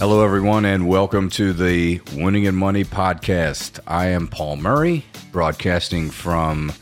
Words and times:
Hello, 0.00 0.24
everyone, 0.24 0.64
and 0.64 0.88
welcome 0.88 1.28
to 1.28 1.52
the 1.52 2.00
Winning 2.14 2.44
in 2.44 2.54
Money 2.54 2.84
podcast. 2.84 3.80
I 3.86 4.06
am 4.06 4.28
Paul 4.28 4.56
Murray, 4.56 5.04
broadcasting 5.30 6.08
from 6.08 6.72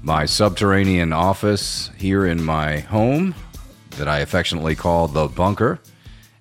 my 0.00 0.26
subterranean 0.26 1.12
office 1.12 1.90
here 1.98 2.24
in 2.24 2.40
my 2.40 2.78
home 2.78 3.34
that 3.96 4.06
I 4.06 4.20
affectionately 4.20 4.76
call 4.76 5.08
the 5.08 5.26
bunker. 5.26 5.80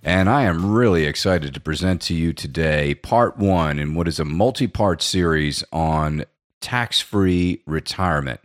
And 0.04 0.30
I 0.30 0.44
am 0.44 0.72
really 0.72 1.06
excited 1.06 1.56
to 1.56 1.60
present 1.60 2.04
to 2.04 2.14
you 2.14 2.34
today 2.34 2.94
part 2.94 3.38
one 3.38 3.80
in 3.80 3.96
what 3.96 4.08
is 4.08 4.20
a 4.20 4.24
multi 4.24 4.68
part 4.68 5.02
series 5.02 5.64
on 5.74 6.26
tax 6.60 7.02
free 7.02 7.64
retirement. 7.66 8.42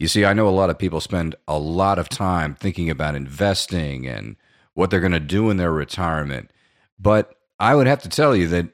You 0.00 0.08
see, 0.08 0.24
I 0.24 0.32
know 0.32 0.48
a 0.48 0.50
lot 0.50 0.70
of 0.70 0.80
people 0.80 1.00
spend 1.00 1.36
a 1.46 1.60
lot 1.60 2.00
of 2.00 2.08
time 2.08 2.56
thinking 2.56 2.90
about 2.90 3.14
investing 3.14 4.04
and 4.08 4.34
what 4.74 4.90
they're 4.90 4.98
going 4.98 5.12
to 5.12 5.20
do 5.20 5.48
in 5.48 5.58
their 5.58 5.72
retirement. 5.72 6.50
But 6.98 7.34
I 7.58 7.74
would 7.74 7.86
have 7.86 8.02
to 8.02 8.08
tell 8.08 8.34
you 8.34 8.48
that 8.48 8.68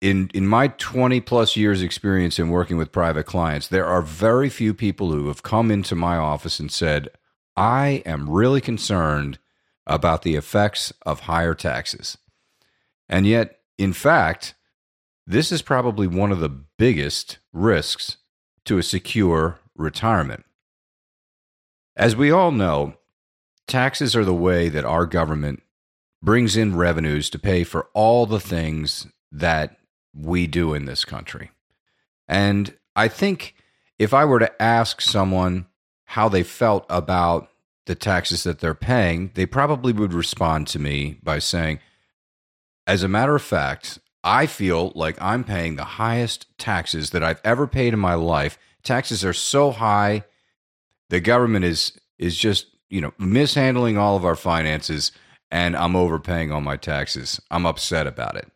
in 0.00 0.30
in 0.34 0.46
my 0.46 0.68
20 0.68 1.20
plus 1.20 1.56
years 1.56 1.82
experience 1.82 2.38
in 2.38 2.50
working 2.50 2.76
with 2.76 2.92
private 2.92 3.24
clients, 3.24 3.68
there 3.68 3.86
are 3.86 4.02
very 4.02 4.48
few 4.48 4.74
people 4.74 5.12
who 5.12 5.28
have 5.28 5.42
come 5.42 5.70
into 5.70 5.94
my 5.94 6.16
office 6.16 6.60
and 6.60 6.70
said, 6.70 7.08
"I 7.56 8.02
am 8.06 8.30
really 8.30 8.60
concerned 8.60 9.38
about 9.86 10.22
the 10.22 10.36
effects 10.36 10.92
of 11.04 11.20
higher 11.20 11.54
taxes." 11.54 12.18
And 13.08 13.26
yet, 13.26 13.60
in 13.78 13.92
fact, 13.92 14.54
this 15.26 15.50
is 15.50 15.62
probably 15.62 16.06
one 16.06 16.32
of 16.32 16.40
the 16.40 16.48
biggest 16.48 17.38
risks 17.52 18.18
to 18.64 18.78
a 18.78 18.82
secure 18.82 19.58
retirement. 19.74 20.44
As 21.96 22.14
we 22.14 22.30
all 22.30 22.52
know, 22.52 22.94
taxes 23.66 24.14
are 24.14 24.24
the 24.24 24.34
way 24.34 24.68
that 24.68 24.84
our 24.84 25.06
government 25.06 25.62
brings 26.22 26.56
in 26.56 26.76
revenues 26.76 27.30
to 27.30 27.38
pay 27.38 27.64
for 27.64 27.88
all 27.94 28.26
the 28.26 28.40
things 28.40 29.06
that 29.30 29.76
we 30.14 30.46
do 30.46 30.74
in 30.74 30.84
this 30.84 31.04
country. 31.04 31.50
And 32.26 32.74
I 32.96 33.08
think 33.08 33.54
if 33.98 34.12
I 34.12 34.24
were 34.24 34.38
to 34.38 34.62
ask 34.62 35.00
someone 35.00 35.66
how 36.04 36.28
they 36.28 36.42
felt 36.42 36.86
about 36.88 37.48
the 37.86 37.94
taxes 37.94 38.44
that 38.44 38.58
they're 38.58 38.74
paying, 38.74 39.30
they 39.34 39.46
probably 39.46 39.92
would 39.92 40.12
respond 40.12 40.66
to 40.68 40.78
me 40.78 41.18
by 41.22 41.38
saying, 41.38 41.78
as 42.86 43.02
a 43.02 43.08
matter 43.08 43.34
of 43.34 43.42
fact, 43.42 43.98
I 44.24 44.46
feel 44.46 44.92
like 44.94 45.20
I'm 45.20 45.44
paying 45.44 45.76
the 45.76 45.84
highest 45.84 46.46
taxes 46.58 47.10
that 47.10 47.22
I've 47.22 47.40
ever 47.44 47.66
paid 47.66 47.92
in 47.92 47.98
my 47.98 48.14
life. 48.14 48.58
Taxes 48.82 49.24
are 49.24 49.32
so 49.32 49.70
high 49.70 50.24
the 51.10 51.20
government 51.20 51.64
is 51.64 51.98
is 52.18 52.36
just 52.36 52.66
you 52.90 53.00
know 53.00 53.12
mishandling 53.18 53.98
all 53.98 54.16
of 54.16 54.24
our 54.24 54.36
finances 54.36 55.12
and 55.50 55.76
i'm 55.76 55.96
overpaying 55.96 56.52
on 56.52 56.64
my 56.64 56.76
taxes. 56.76 57.40
I'm 57.50 57.66
upset 57.66 58.06
about 58.06 58.36
it. 58.36 58.50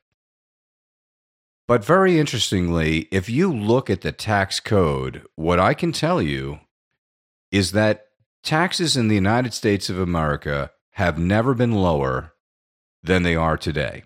But 1.69 1.85
very 1.85 2.19
interestingly 2.19 3.09
if 3.11 3.29
you 3.29 3.53
look 3.53 3.89
at 3.89 4.03
the 4.03 4.13
tax 4.13 4.61
code 4.61 5.27
what 5.35 5.59
i 5.59 5.75
can 5.75 5.93
tell 5.93 6.21
you 6.21 6.61
is 7.51 7.73
that 7.73 8.07
taxes 8.43 8.97
in 8.97 9.09
the 9.09 9.15
united 9.15 9.55
states 9.55 9.89
of 9.89 9.99
america 9.99 10.71
have 10.93 11.19
never 11.19 11.55
been 11.55 11.73
lower 11.73 12.35
than 13.03 13.23
they 13.23 13.35
are 13.35 13.57
today. 13.57 14.05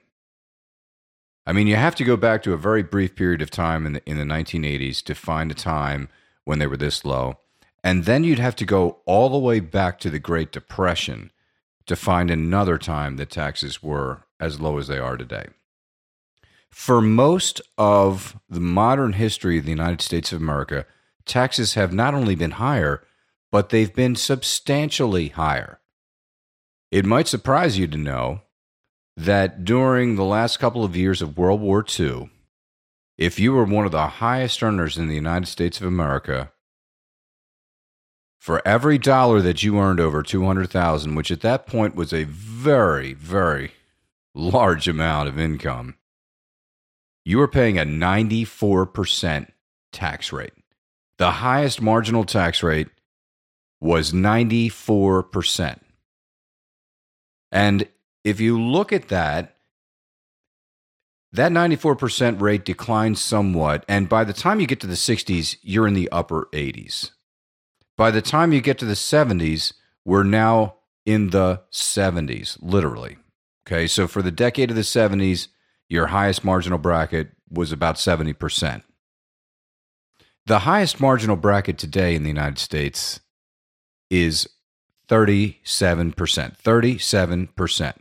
I 1.45 1.53
mean 1.53 1.67
you 1.67 1.77
have 1.77 1.95
to 1.97 2.05
go 2.05 2.17
back 2.17 2.43
to 2.43 2.53
a 2.53 2.59
very 2.59 2.83
brief 2.83 3.15
period 3.15 3.43
of 3.43 3.51
time 3.51 3.87
in 3.87 3.93
the, 3.95 4.03
in 4.09 4.19
the 4.19 4.25
1980s 4.25 5.03
to 5.05 5.15
find 5.15 5.51
a 5.51 5.55
time 5.55 6.09
when 6.45 6.59
they 6.59 6.67
were 6.67 6.77
this 6.77 7.05
low. 7.05 7.39
And 7.85 8.05
then 8.05 8.25
you'd 8.25 8.39
have 8.39 8.57
to 8.57 8.65
go 8.65 8.99
all 9.05 9.29
the 9.29 9.39
way 9.39 9.61
back 9.61 9.99
to 10.01 10.11
the 10.11 10.19
Great 10.19 10.51
Depression 10.51 11.31
to 11.87 11.97
find 11.97 12.31
another 12.31 12.79
time 12.79 13.17
that 13.17 13.31
taxes 13.31 13.83
were 13.83 14.25
as 14.41 14.61
low 14.61 14.79
as 14.79 14.89
they 14.89 14.99
are 14.99 15.17
today. 15.17 15.47
For 16.71 17.01
most 17.01 17.61
of 17.79 18.39
the 18.49 18.61
modern 18.61 19.15
history 19.15 19.59
of 19.59 19.65
the 19.65 19.71
United 19.71 20.03
States 20.03 20.33
of 20.33 20.41
America, 20.41 20.85
taxes 21.25 21.75
have 21.75 21.93
not 21.93 22.15
only 22.15 22.35
been 22.35 22.53
higher, 22.53 23.03
but 23.51 23.71
they've 23.71 23.95
been 23.95 24.17
substantially 24.17 25.29
higher. 25.29 25.81
It 26.91 27.05
might 27.05 27.29
surprise 27.29 27.79
you 27.79 27.87
to 27.87 27.97
know 27.97 28.43
that 29.17 29.65
during 29.65 30.17
the 30.17 30.25
last 30.25 30.59
couple 30.59 30.85
of 30.85 30.97
years 30.97 31.23
of 31.23 31.39
World 31.39 31.61
War 31.61 31.85
II, 31.99 32.31
if 33.17 33.39
you 33.39 33.53
were 33.53 33.65
one 33.65 33.87
of 33.87 33.93
the 33.93 34.07
highest 34.07 34.63
earners 34.63 34.99
in 34.99 35.09
the 35.09 35.15
United 35.15 35.47
States 35.47 35.81
of 35.81 35.87
America, 35.87 36.53
for 38.47 38.63
every 38.65 38.97
dollar 38.97 39.41
that 39.41 39.65
you 39.65 39.77
earned 39.77 39.99
over 39.99 40.23
200,000, 40.23 41.17
which 41.17 41.33
at 41.33 41.41
that 41.41 41.67
point 41.67 41.97
was 41.97 42.13
a 42.13 42.23
very, 42.23 43.13
very 43.13 43.73
large 44.37 44.87
amount 44.87 45.29
of 45.29 45.37
income, 45.37 45.97
you 47.25 47.39
were 47.39 47.49
paying 47.49 47.77
a 47.77 47.85
94% 47.85 49.49
tax 49.91 50.33
rate. 50.33 50.53
The 51.19 51.33
highest 51.33 51.83
marginal 51.83 52.23
tax 52.23 52.63
rate 52.63 52.87
was 53.81 54.13
94%. 54.13 55.81
And 57.51 57.89
if 58.23 58.39
you 58.39 58.63
look 58.63 58.93
at 58.93 59.09
that, 59.09 59.57
that 61.33 61.51
94% 61.51 62.41
rate 62.41 62.65
declines 62.65 63.21
somewhat. 63.21 63.85
And 63.89 64.09
by 64.09 64.23
the 64.23 64.33
time 64.33 64.61
you 64.61 64.69
get 64.69 64.79
to 64.83 64.87
the 64.87 64.95
60s, 64.95 65.57
you're 65.63 65.89
in 65.89 65.95
the 65.95 66.09
upper 66.13 66.49
80s. 66.53 67.11
By 67.97 68.11
the 68.11 68.23
time 68.23 68.53
you 68.53 68.61
get 68.61 68.79
to 68.79 68.85
the 68.85 68.95
70s, 68.95 69.73
we're 70.05 70.23
now 70.23 70.77
in 71.05 71.31
the 71.31 71.63
70s, 71.73 72.59
literally. 72.61 73.17
Okay, 73.67 73.87
so 73.87 74.07
for 74.07 74.23
the 74.23 74.31
decade 74.31 74.71
of 74.71 74.77
the 74.77 74.83
70s, 74.83 75.49
your 75.89 76.09
highest 76.09 76.45
marginal 76.45 76.79
bracket 76.79 77.31
was 77.51 77.73
about 77.73 77.97
70%. 77.97 78.83
The 80.47 80.61
highest 80.61 81.01
marginal 81.01 81.37
bracket 81.37 81.79
today 81.79 82.15
in 82.15 82.23
the 82.23 82.29
United 82.29 82.59
States 82.59 83.21
is 84.11 84.49
37%. 85.09 85.65
37%. 86.05 87.95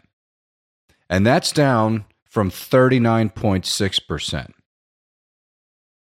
And 1.09 1.25
that's 1.25 1.51
down 1.51 2.05
from 2.29 2.51
39.6%. 2.51 4.51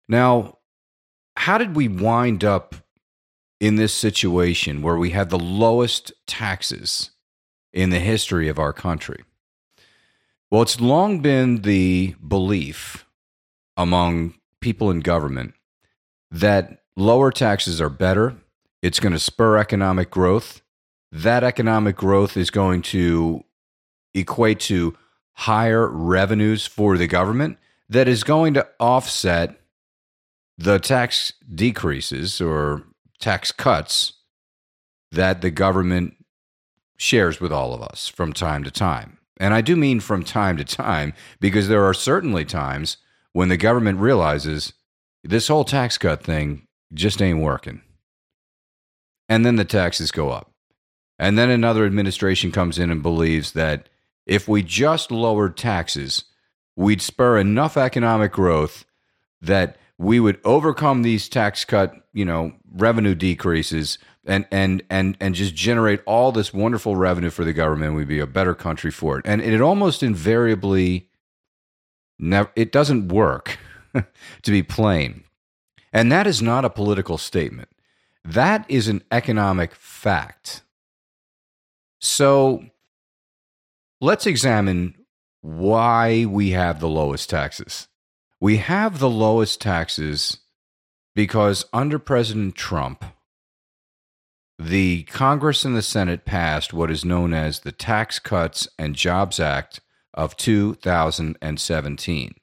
Now, 0.08 0.58
how 1.38 1.58
did 1.58 1.76
we 1.76 1.88
wind 1.88 2.44
up 2.44 2.76
in 3.59 3.75
this 3.75 3.94
situation 3.94 4.81
where 4.81 4.97
we 4.97 5.12
have 5.12 5.30
the 5.30 5.40
lowest 5.40 6.12
taxes 6.25 7.12
in 7.74 7.90
the 7.90 8.00
history 8.00 8.47
of 8.47 8.59
our 8.59 8.74
country? 8.74 9.24
Well, 10.50 10.62
it's 10.62 10.81
long 10.81 11.20
been 11.20 11.62
the 11.62 12.16
belief 12.25 13.06
among 13.78 14.36
people 14.62 14.90
in 14.90 15.02
government 15.02 15.53
that 16.31 16.84
lower 16.96 17.31
taxes 17.31 17.80
are 17.80 17.90
better. 17.90 18.36
It's 18.81 19.00
going 19.00 19.14
to 19.14 19.19
spur 19.19 19.58
economic 19.58 20.09
growth. 20.09 20.62
That 21.12 21.44
economic 21.44 21.96
growth 21.96 22.36
is 22.38 22.50
going 22.50 22.81
to 22.84 23.44
equate 24.14 24.59
to 24.62 24.98
higher 25.34 25.88
revenues 25.88 26.66
for 26.66 26.98
the 26.98 27.08
government 27.08 27.58
that 27.88 28.08
is 28.08 28.24
going 28.24 28.53
to 28.56 28.68
offset 28.80 29.59
the 30.58 30.80
tax 30.80 31.34
decreases 31.53 32.42
or 32.42 32.84
tax 33.19 33.52
cuts 33.52 34.13
that 35.12 35.41
the 35.41 35.52
government 35.52 36.16
shares 36.97 37.40
with 37.40 37.52
all 37.52 37.74
of 37.74 37.81
us 37.81 38.07
from 38.07 38.34
time 38.34 38.63
to 38.63 38.72
time. 38.72 39.18
And 39.40 39.53
I 39.53 39.62
do 39.62 39.75
mean 39.75 40.00
from 40.00 40.24
time 40.24 40.57
to 40.57 40.66
time 40.66 41.13
because 41.40 41.68
there 41.68 41.85
are 41.85 41.94
certainly 41.94 42.46
times 42.46 42.97
when 43.31 43.50
the 43.50 43.57
government 43.57 44.00
realizes 44.00 44.74
this 45.24 45.48
whole 45.48 45.63
tax 45.63 45.98
cut 45.98 46.24
thing 46.24 46.68
just 46.94 47.21
ain't 47.21 47.39
working. 47.39 47.81
And 49.30 49.45
then 49.45 49.56
the 49.56 49.65
taxes 49.65 50.12
go 50.12 50.30
up. 50.30 50.51
And 51.18 51.38
then 51.38 51.50
another 51.50 51.86
administration 51.86 52.51
comes 52.51 52.80
in 52.80 52.89
and 52.89 53.04
believes 53.04 53.51
that 53.54 53.89
if 54.25 54.48
we 54.48 54.63
just 54.63 55.12
lowered 55.12 55.57
taxes, 55.57 56.25
we'd 56.75 57.01
spur 57.01 57.38
enough 57.38 57.77
economic 57.77 58.31
growth 58.31 58.86
that 59.42 59.77
we 60.00 60.19
would 60.19 60.40
overcome 60.46 61.01
these 61.04 61.28
tax 61.28 61.66
cut, 61.66 61.94
you 62.13 62.24
know, 62.24 62.54
revenue 62.72 63.13
decreases 63.13 64.00
and 64.25 64.48
and 64.50 64.81
and 64.90 65.18
and 65.19 65.36
just 65.36 65.54
generate 65.54 66.01
all 66.06 66.31
this 66.31 66.54
wonderful 66.54 66.96
revenue 66.96 67.30
for 67.30 67.44
the 67.44 67.54
government. 67.54 67.96
We'd 67.96 68.07
be 68.07 68.19
a 68.19 68.25
better 68.25 68.56
country 68.56 68.92
for 68.92 69.19
it. 69.19 69.25
And 69.28 69.42
it 69.42 69.60
almost 69.60 70.01
invariably 70.01 71.10
never 72.18 72.50
it 72.56 72.72
doesn't 72.72 73.10
work 73.10 73.60
to 73.94 74.51
be 74.51 74.63
plain. 74.63 75.25
And 75.92 76.12
that 76.12 76.28
is 76.28 76.42
not 76.42 76.63
a 76.63 76.69
political 76.69 77.18
statement. 77.18 77.68
That 78.24 78.66
is 78.69 78.88
an 78.88 79.04
economic 79.12 79.75
fact. 79.75 80.63
So 82.00 82.63
let's 84.00 84.25
examine 84.25 84.96
why 85.42 86.25
we 86.25 86.51
have 86.51 86.80
the 86.80 86.88
lowest 86.88 87.30
taxes. 87.30 87.88
We 88.41 88.57
have 88.57 89.00
the 89.00 89.09
lowest 89.09 89.59
taxes 89.59 90.38
because 91.13 91.65
under 91.74 92.00
President 92.00 92.56
Trump, 92.56 93.03
the 94.57 95.03
Congress 95.03 95.65
and 95.65 95.75
the 95.75 95.81
Senate 95.81 96.24
passed 96.25 96.74
what 96.74 96.89
is 96.91 97.03
known 97.03 97.33
as 97.33 97.59
the 97.59 97.71
Tax 97.71 98.19
Cuts 98.19 98.68
and 98.77 98.95
Jobs 98.95 99.39
Act 99.39 99.81
of 100.13 100.38
2017. 100.38 102.33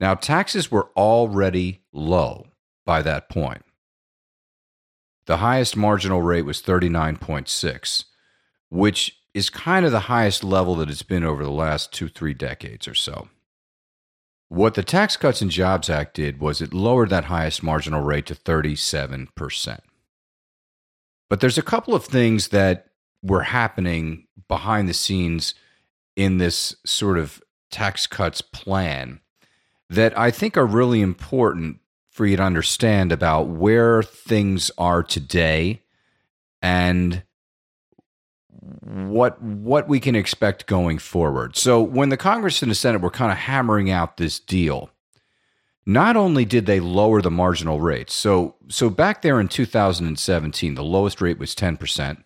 Now, 0.00 0.14
taxes 0.14 0.70
were 0.70 0.90
already 0.96 1.82
low 1.92 2.46
by 2.84 3.02
that 3.02 3.28
point. 3.28 3.62
The 5.26 5.38
highest 5.38 5.76
marginal 5.76 6.22
rate 6.22 6.42
was 6.42 6.62
39.6, 6.62 8.04
which 8.68 9.18
is 9.32 9.50
kind 9.50 9.86
of 9.86 9.92
the 9.92 10.00
highest 10.00 10.44
level 10.44 10.76
that 10.76 10.90
it's 10.90 11.02
been 11.02 11.24
over 11.24 11.42
the 11.42 11.50
last 11.50 11.92
two, 11.92 12.08
three 12.08 12.34
decades 12.34 12.86
or 12.86 12.94
so. 12.94 13.28
What 14.48 14.74
the 14.74 14.82
Tax 14.82 15.16
Cuts 15.16 15.40
and 15.40 15.50
Jobs 15.50 15.90
Act 15.90 16.14
did 16.14 16.40
was 16.40 16.60
it 16.60 16.74
lowered 16.74 17.10
that 17.10 17.24
highest 17.24 17.62
marginal 17.62 18.02
rate 18.02 18.26
to 18.26 18.34
37%. 18.34 19.80
But 21.28 21.40
there's 21.40 21.58
a 21.58 21.62
couple 21.62 21.94
of 21.94 22.04
things 22.04 22.48
that 22.48 22.86
were 23.22 23.42
happening 23.42 24.26
behind 24.48 24.88
the 24.88 24.94
scenes 24.94 25.54
in 26.14 26.38
this 26.38 26.76
sort 26.84 27.18
of 27.18 27.42
tax 27.70 28.06
cuts 28.06 28.40
plan 28.40 29.20
that 29.90 30.16
I 30.16 30.30
think 30.30 30.56
are 30.56 30.66
really 30.66 31.00
important 31.00 31.80
for 32.10 32.26
you 32.26 32.36
to 32.36 32.42
understand 32.42 33.10
about 33.10 33.48
where 33.48 34.02
things 34.02 34.70
are 34.78 35.02
today 35.02 35.82
and 36.62 37.22
what 38.82 39.40
what 39.42 39.88
we 39.88 40.00
can 40.00 40.14
expect 40.14 40.66
going 40.66 40.98
forward. 40.98 41.56
So 41.56 41.82
when 41.82 42.08
the 42.08 42.16
Congress 42.16 42.62
and 42.62 42.70
the 42.70 42.74
Senate 42.74 43.00
were 43.00 43.10
kind 43.10 43.32
of 43.32 43.38
hammering 43.38 43.90
out 43.90 44.16
this 44.16 44.38
deal, 44.38 44.90
not 45.86 46.16
only 46.16 46.44
did 46.44 46.66
they 46.66 46.80
lower 46.80 47.20
the 47.20 47.30
marginal 47.30 47.80
rates. 47.80 48.14
So 48.14 48.56
so 48.68 48.90
back 48.90 49.22
there 49.22 49.40
in 49.40 49.48
2017, 49.48 50.74
the 50.74 50.82
lowest 50.82 51.20
rate 51.20 51.38
was 51.38 51.54
10%. 51.54 52.22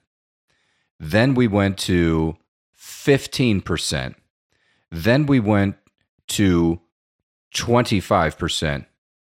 Then 1.00 1.34
we 1.34 1.46
went 1.46 1.78
to 1.78 2.36
15%. 2.78 4.14
Then 4.90 5.26
we 5.26 5.40
went 5.40 5.76
to 6.28 6.80
25%, 7.54 8.86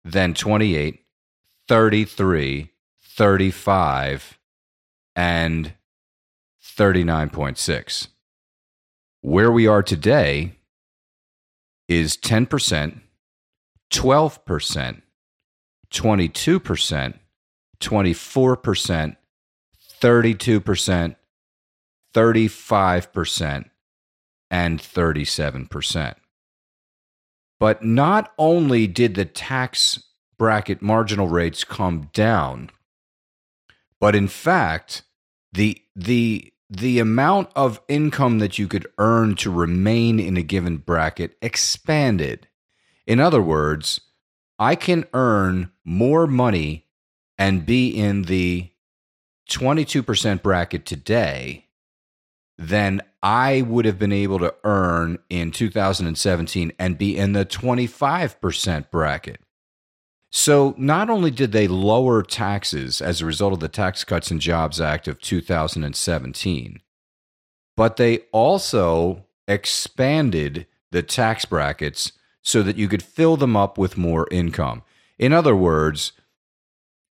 then 0.03 0.33
28, 0.33 0.99
33, 1.67 2.69
35 3.01 4.39
and 5.15 5.73
39.6. 6.81 8.07
Where 9.21 9.51
we 9.51 9.67
are 9.67 9.83
today 9.83 10.55
is 11.87 12.17
10%, 12.17 13.01
12%, 13.93 15.01
22%, 15.93 17.19
24%, 17.79 19.15
32%, 20.01 21.15
35%, 22.15 23.69
and 24.49 24.79
37%. 24.79 26.15
But 27.59 27.85
not 27.85 28.33
only 28.39 28.87
did 28.87 29.13
the 29.13 29.25
tax 29.25 30.03
bracket 30.39 30.81
marginal 30.81 31.27
rates 31.27 31.63
come 31.63 32.09
down, 32.11 32.71
but 33.99 34.15
in 34.15 34.27
fact, 34.27 35.03
the 35.53 35.79
the 35.95 36.50
the 36.73 36.99
amount 36.99 37.49
of 37.53 37.81
income 37.89 38.39
that 38.39 38.57
you 38.57 38.65
could 38.65 38.87
earn 38.97 39.35
to 39.35 39.51
remain 39.51 40.21
in 40.21 40.37
a 40.37 40.41
given 40.41 40.77
bracket 40.77 41.37
expanded. 41.41 42.47
In 43.05 43.19
other 43.19 43.41
words, 43.41 43.99
I 44.57 44.75
can 44.75 45.05
earn 45.13 45.71
more 45.83 46.27
money 46.27 46.87
and 47.37 47.65
be 47.65 47.89
in 47.89 48.23
the 48.23 48.71
22% 49.49 50.41
bracket 50.41 50.85
today 50.85 51.65
than 52.57 53.01
I 53.21 53.63
would 53.63 53.83
have 53.83 53.99
been 53.99 54.13
able 54.13 54.39
to 54.39 54.55
earn 54.63 55.19
in 55.29 55.51
2017 55.51 56.71
and 56.79 56.97
be 56.97 57.17
in 57.17 57.33
the 57.33 57.45
25% 57.45 58.89
bracket. 58.89 59.41
So, 60.33 60.73
not 60.77 61.09
only 61.09 61.29
did 61.29 61.51
they 61.51 61.67
lower 61.67 62.23
taxes 62.23 63.01
as 63.01 63.19
a 63.19 63.25
result 63.25 63.51
of 63.51 63.59
the 63.59 63.67
Tax 63.67 64.05
Cuts 64.05 64.31
and 64.31 64.39
Jobs 64.39 64.79
Act 64.79 65.09
of 65.09 65.19
2017, 65.19 66.79
but 67.75 67.97
they 67.97 68.19
also 68.31 69.25
expanded 69.45 70.67
the 70.91 71.03
tax 71.03 71.43
brackets 71.43 72.13
so 72.41 72.63
that 72.63 72.77
you 72.77 72.87
could 72.87 73.03
fill 73.03 73.35
them 73.35 73.57
up 73.57 73.77
with 73.77 73.97
more 73.97 74.27
income. 74.31 74.83
In 75.19 75.33
other 75.33 75.55
words, 75.55 76.13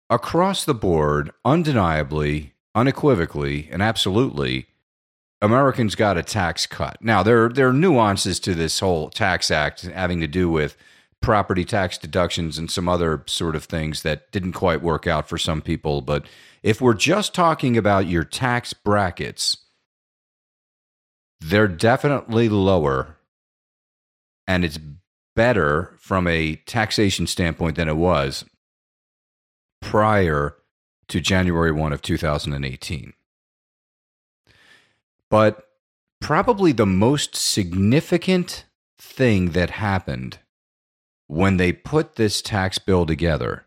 across 0.10 0.64
the 0.64 0.74
board, 0.74 1.32
undeniably, 1.44 2.54
unequivocally, 2.74 3.68
and 3.70 3.82
absolutely, 3.82 4.68
Americans 5.42 5.96
got 5.96 6.18
a 6.18 6.24
tax 6.24 6.66
cut. 6.66 6.98
Now 7.02 7.24
there 7.24 7.50
there 7.50 7.68
are 7.68 7.74
nuances 7.74 8.40
to 8.42 8.56
this 8.56 8.80
whole 8.80 9.10
tax 9.10 9.52
act 9.52 9.82
having 9.82 10.22
to 10.22 10.28
do 10.28 10.50
with 10.50 10.78
property 11.22 11.66
tax 11.66 11.98
deductions 11.98 12.58
and 12.58 12.72
some 12.72 12.88
other 12.88 13.24
sort 13.28 13.56
of 13.56 13.66
things 13.66 14.04
that 14.04 14.32
didn't 14.32 14.54
quite 14.54 14.82
work 14.82 15.06
out 15.06 15.28
for 15.28 15.38
some 15.38 15.62
people, 15.62 16.02
but 16.02 16.26
if 16.64 16.82
we're 16.82 16.94
just 16.94 17.34
talking 17.34 17.78
about 17.78 18.08
your 18.08 18.24
tax 18.24 18.74
brackets, 18.74 19.58
they're 21.42 21.68
definitely 21.68 22.50
lower 22.50 23.18
and 24.48 24.66
it's 24.66 24.80
better 25.36 25.94
from 26.00 26.28
a 26.28 26.56
taxation 26.66 27.28
standpoint 27.28 27.76
than 27.76 27.88
it 27.88 27.96
was 27.96 28.44
prior 29.82 30.56
to 31.08 31.22
January 31.22 31.72
1 31.72 31.94
of 31.94 32.02
2018. 32.02 33.14
But 35.30 35.68
probably 36.20 36.72
the 36.72 36.86
most 36.86 37.36
significant 37.36 38.66
thing 38.98 39.52
that 39.52 39.70
happened 39.70 40.40
when 41.30 41.58
they 41.58 41.72
put 41.72 42.16
this 42.16 42.42
tax 42.42 42.80
bill 42.80 43.06
together 43.06 43.66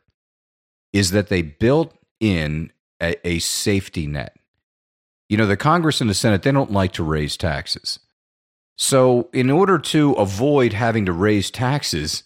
is 0.93 1.13
that 1.13 1.29
they 1.29 1.43
built 1.43 1.97
in 2.21 2.73
a, 3.01 3.17
a, 3.27 3.39
safety 3.39 4.07
net. 4.07 4.37
You 5.29 5.37
know, 5.37 5.47
the 5.47 5.57
Congress 5.57 6.01
and 6.01 6.11
the 6.11 6.15
Senate, 6.15 6.43
they 6.43 6.53
don't 6.53 6.73
like 6.73 6.93
to 6.93 7.03
raise 7.03 7.37
taxes. 7.37 8.01
So, 8.77 9.31
in 9.33 9.49
order 9.49 9.79
to 9.79 10.13
avoid 10.15 10.73
having 10.73 11.07
to 11.07 11.13
raise 11.13 11.51
taxes, 11.51 12.25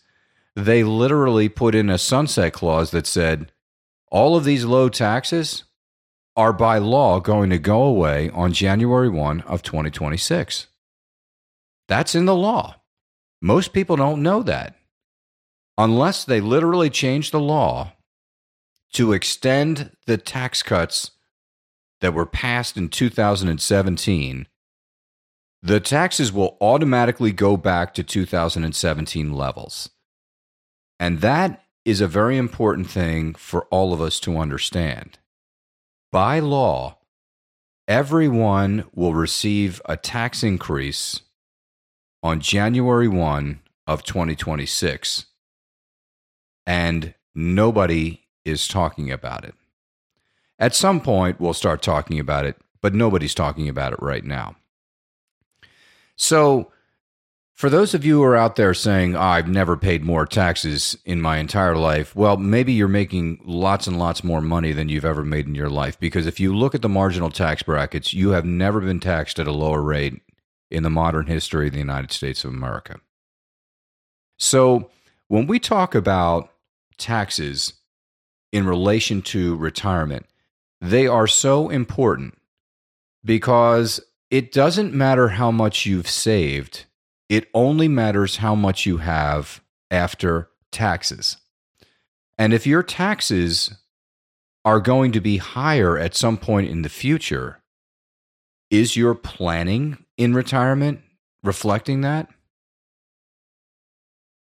they 0.54 0.82
literally 0.82 1.48
put 1.48 1.74
in 1.74 1.90
a 1.90 1.98
sunset 1.98 2.52
clause 2.52 2.90
that 2.90 3.06
said 3.06 3.52
all 4.10 4.36
of 4.36 4.44
these 4.44 4.64
low 4.64 4.88
taxes, 4.88 5.64
are 6.36 6.52
by 6.52 6.78
law 6.78 7.18
going 7.18 7.50
to 7.50 7.58
go 7.58 7.82
away 7.82 8.30
on 8.30 8.52
January 8.52 9.08
1 9.08 9.40
of 9.42 9.62
2026. 9.62 10.66
That's 11.88 12.14
in 12.14 12.26
the 12.26 12.34
law. 12.34 12.76
Most 13.40 13.72
people 13.72 13.96
don't 13.96 14.22
know 14.22 14.42
that. 14.42 14.75
Unless 15.78 16.24
they 16.24 16.40
literally 16.40 16.90
change 16.90 17.30
the 17.30 17.40
law 17.40 17.92
to 18.92 19.12
extend 19.12 19.92
the 20.06 20.16
tax 20.16 20.62
cuts 20.62 21.10
that 22.00 22.14
were 22.14 22.26
passed 22.26 22.76
in 22.76 22.88
2017, 22.88 24.46
the 25.62 25.80
taxes 25.80 26.32
will 26.32 26.56
automatically 26.60 27.32
go 27.32 27.56
back 27.56 27.92
to 27.94 28.02
2017 28.02 29.32
levels. 29.32 29.90
And 30.98 31.20
that 31.20 31.62
is 31.84 32.00
a 32.00 32.08
very 32.08 32.36
important 32.36 32.88
thing 32.88 33.34
for 33.34 33.64
all 33.66 33.92
of 33.92 34.00
us 34.00 34.18
to 34.20 34.38
understand 34.38 35.18
by 36.16 36.38
law, 36.38 36.96
everyone 37.86 38.84
will 38.94 39.12
receive 39.12 39.82
a 39.84 39.98
tax 39.98 40.42
increase 40.42 41.20
on 42.22 42.40
January 42.40 43.06
1 43.06 43.60
of 43.86 44.02
2026 44.02 45.26
and 46.66 47.14
nobody 47.34 48.22
is 48.44 48.68
talking 48.68 49.10
about 49.10 49.44
it. 49.44 49.54
At 50.58 50.74
some 50.74 51.00
point 51.00 51.40
we'll 51.40 51.54
start 51.54 51.82
talking 51.82 52.18
about 52.18 52.44
it, 52.46 52.56
but 52.80 52.94
nobody's 52.94 53.34
talking 53.34 53.68
about 53.68 53.92
it 53.92 54.02
right 54.02 54.24
now. 54.24 54.56
So 56.16 56.72
for 57.54 57.70
those 57.70 57.94
of 57.94 58.04
you 58.04 58.16
who 58.16 58.22
are 58.22 58.36
out 58.36 58.56
there 58.56 58.74
saying, 58.74 59.16
oh, 59.16 59.20
I've 59.20 59.48
never 59.48 59.78
paid 59.78 60.04
more 60.04 60.26
taxes 60.26 60.96
in 61.06 61.22
my 61.22 61.38
entire 61.38 61.76
life, 61.76 62.14
well, 62.14 62.36
maybe 62.36 62.72
you're 62.72 62.86
making 62.86 63.40
lots 63.44 63.86
and 63.86 63.98
lots 63.98 64.22
more 64.22 64.42
money 64.42 64.72
than 64.72 64.90
you've 64.90 65.06
ever 65.06 65.24
made 65.24 65.46
in 65.46 65.54
your 65.54 65.70
life. 65.70 65.98
Because 65.98 66.26
if 66.26 66.38
you 66.38 66.54
look 66.54 66.74
at 66.74 66.82
the 66.82 66.88
marginal 66.88 67.30
tax 67.30 67.62
brackets, 67.62 68.12
you 68.12 68.30
have 68.30 68.44
never 68.44 68.80
been 68.80 69.00
taxed 69.00 69.38
at 69.38 69.46
a 69.46 69.52
lower 69.52 69.80
rate 69.82 70.20
in 70.70 70.82
the 70.82 70.90
modern 70.90 71.26
history 71.26 71.68
of 71.68 71.72
the 71.72 71.78
United 71.78 72.12
States 72.12 72.44
of 72.44 72.50
America. 72.50 73.00
So 74.36 74.90
when 75.28 75.46
we 75.46 75.58
talk 75.58 75.94
about 75.94 76.50
taxes 76.98 77.74
in 78.52 78.66
relation 78.66 79.22
to 79.22 79.56
retirement, 79.56 80.26
they 80.80 81.06
are 81.06 81.26
so 81.26 81.68
important 81.68 82.38
because 83.24 84.00
it 84.30 84.52
doesn't 84.52 84.94
matter 84.94 85.28
how 85.28 85.50
much 85.50 85.86
you've 85.86 86.08
saved 86.08 86.86
it 87.28 87.48
only 87.54 87.88
matters 87.88 88.36
how 88.36 88.54
much 88.54 88.86
you 88.86 88.98
have 88.98 89.60
after 89.90 90.48
taxes. 90.70 91.36
And 92.38 92.52
if 92.52 92.66
your 92.66 92.82
taxes 92.82 93.76
are 94.64 94.80
going 94.80 95.12
to 95.12 95.20
be 95.20 95.38
higher 95.38 95.98
at 95.98 96.14
some 96.14 96.36
point 96.36 96.70
in 96.70 96.82
the 96.82 96.88
future, 96.88 97.62
is 98.70 98.96
your 98.96 99.14
planning 99.14 100.04
in 100.16 100.34
retirement 100.34 101.00
reflecting 101.42 102.02
that? 102.02 102.28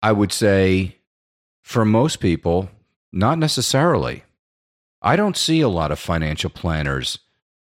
I 0.03 0.13
would 0.13 0.33
say 0.33 0.98
for 1.69 1.85
most 1.85 2.17
people, 2.17 2.71
not 3.13 3.39
necessarily. 3.39 4.25
I 5.03 5.17
don't 5.17 5.37
see 5.37 5.61
a 5.61 5.69
lot 5.69 5.93
of 5.93 5.99
financial 5.99 6.49
planners 6.49 7.19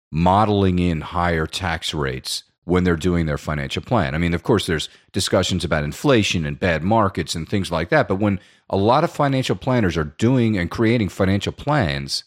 modeling 0.09 0.79
in 0.79 1.01
higher 1.01 1.45
tax 1.45 1.93
rates 1.93 2.43
when 2.63 2.85
they're 2.85 2.95
doing 2.95 3.25
their 3.25 3.37
financial 3.37 3.83
plan. 3.83 4.15
I 4.15 4.17
mean, 4.17 4.33
of 4.33 4.41
course, 4.41 4.67
there's 4.67 4.87
discussions 5.11 5.65
about 5.65 5.83
inflation 5.83 6.45
and 6.45 6.57
bad 6.57 6.81
markets 6.81 7.35
and 7.35 7.47
things 7.47 7.73
like 7.73 7.89
that. 7.89 8.07
But 8.07 8.21
when 8.21 8.39
a 8.69 8.77
lot 8.77 9.03
of 9.03 9.11
financial 9.11 9.57
planners 9.57 9.97
are 9.97 10.05
doing 10.05 10.57
and 10.57 10.71
creating 10.71 11.09
financial 11.09 11.51
plans, 11.51 12.23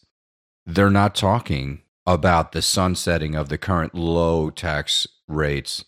they're 0.67 0.91
not 0.91 1.15
talking 1.15 1.81
about 2.05 2.53
the 2.53 2.61
sunsetting 2.61 3.35
of 3.35 3.49
the 3.49 3.57
current 3.57 3.95
low 3.95 4.51
tax 4.51 5.07
rates 5.27 5.87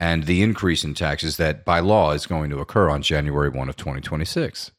and 0.00 0.24
the 0.24 0.42
increase 0.42 0.82
in 0.82 0.94
taxes 0.94 1.36
that 1.36 1.66
by 1.66 1.80
law 1.80 2.12
is 2.12 2.24
going 2.24 2.48
to 2.48 2.60
occur 2.60 2.88
on 2.88 3.02
January 3.02 3.50
1 3.50 3.68
of 3.68 3.76
2026. 3.76 4.70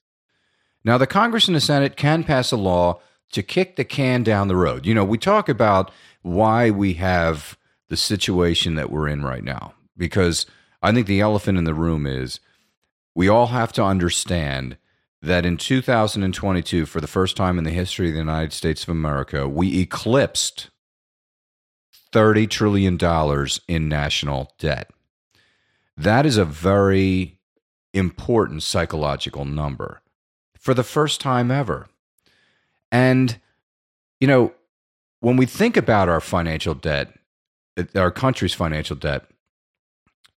Now, 0.85 0.99
the 0.99 1.07
Congress 1.07 1.47
and 1.47 1.55
the 1.55 1.61
Senate 1.61 1.97
can 1.97 2.23
pass 2.23 2.51
a 2.51 2.57
law 2.57 3.01
to 3.31 3.41
kick 3.41 3.75
the 3.75 3.83
can 3.83 4.21
down 4.21 4.47
the 4.47 4.55
road. 4.55 4.85
You 4.85 4.93
know, 4.93 5.03
we 5.03 5.17
talk 5.17 5.49
about 5.49 5.91
why 6.21 6.69
we 6.69 6.93
have 6.93 7.57
the 7.89 7.97
situation 7.97 8.75
that 8.75 8.91
we're 8.91 9.07
in 9.07 9.23
right 9.23 9.43
now 9.43 9.73
because 9.97 10.45
I 10.83 10.91
think 10.91 11.07
the 11.07 11.21
elephant 11.21 11.57
in 11.57 11.63
the 11.63 11.73
room 11.73 12.05
is 12.05 12.39
we 13.15 13.27
all 13.27 13.47
have 13.47 13.73
to 13.73 13.83
understand 13.83 14.77
that 15.21 15.45
in 15.45 15.57
2022, 15.57 16.85
for 16.85 17.01
the 17.01 17.07
first 17.07 17.35
time 17.35 17.57
in 17.57 17.63
the 17.63 17.71
history 17.71 18.07
of 18.07 18.13
the 18.13 18.19
United 18.19 18.53
States 18.53 18.83
of 18.83 18.89
America, 18.89 19.47
we 19.47 19.79
eclipsed 19.79 20.69
$30 22.13 22.47
trillion 22.47 22.99
in 23.67 23.89
national 23.89 24.53
debt. 24.59 24.91
That 25.97 26.27
is 26.27 26.37
a 26.37 26.45
very 26.45 27.39
important 27.93 28.61
psychological 28.61 29.45
number 29.45 30.01
for 30.65 30.73
the 30.73 30.83
first 30.83 31.21
time 31.21 31.51
ever. 31.51 31.87
And, 32.91 33.39
you 34.19 34.27
know, 34.27 34.51
when 35.19 35.37
we 35.37 35.45
think 35.45 35.77
about 35.77 36.09
our 36.09 36.19
financial 36.19 36.73
debt, 36.73 37.13
uh, 37.77 37.83
our 37.93 38.09
country's 38.09 38.55
financial 38.55 38.95
debt, 38.95 39.25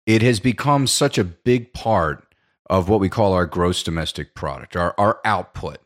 it 0.08 0.24
has 0.24 0.40
become 0.40 0.88
such 0.88 1.20
a 1.20 1.24
big 1.24 1.74
part 1.74 2.26
of 2.68 2.90
what 2.90 3.00
we 3.00 3.08
call 3.08 3.34
our 3.34 3.46
gross 3.46 3.84
domestic 3.84 4.34
product, 4.34 4.76
our, 4.76 4.96
our 4.98 5.20
output. 5.24 5.78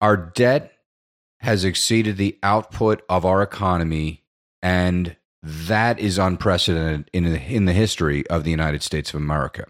Our 0.00 0.16
debt 0.16 0.72
has 1.38 1.64
exceeded 1.64 2.16
the 2.16 2.36
output 2.42 3.04
of 3.08 3.24
our 3.24 3.40
economy, 3.40 4.24
and 4.62 5.14
that 5.44 6.00
is 6.00 6.18
unprecedented 6.18 7.08
in 7.12 7.26
in 7.26 7.66
the 7.66 7.72
history 7.72 8.26
of 8.26 8.42
the 8.42 8.50
United 8.50 8.82
States 8.82 9.14
of 9.14 9.20
America. 9.20 9.66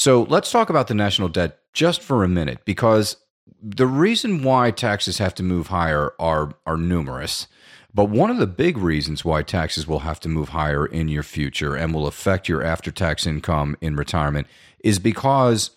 So 0.00 0.22
let's 0.30 0.50
talk 0.50 0.70
about 0.70 0.88
the 0.88 0.94
national 0.94 1.28
debt 1.28 1.58
just 1.74 2.00
for 2.00 2.24
a 2.24 2.28
minute, 2.28 2.64
because 2.64 3.18
the 3.62 3.86
reason 3.86 4.42
why 4.42 4.70
taxes 4.70 5.18
have 5.18 5.34
to 5.34 5.42
move 5.42 5.66
higher 5.66 6.14
are, 6.18 6.54
are 6.64 6.78
numerous. 6.78 7.48
But 7.92 8.06
one 8.06 8.30
of 8.30 8.38
the 8.38 8.46
big 8.46 8.78
reasons 8.78 9.26
why 9.26 9.42
taxes 9.42 9.86
will 9.86 9.98
have 9.98 10.18
to 10.20 10.28
move 10.30 10.48
higher 10.48 10.86
in 10.86 11.08
your 11.08 11.22
future 11.22 11.76
and 11.76 11.92
will 11.92 12.06
affect 12.06 12.48
your 12.48 12.62
after 12.62 12.90
tax 12.90 13.26
income 13.26 13.76
in 13.82 13.94
retirement 13.94 14.46
is 14.82 14.98
because 14.98 15.72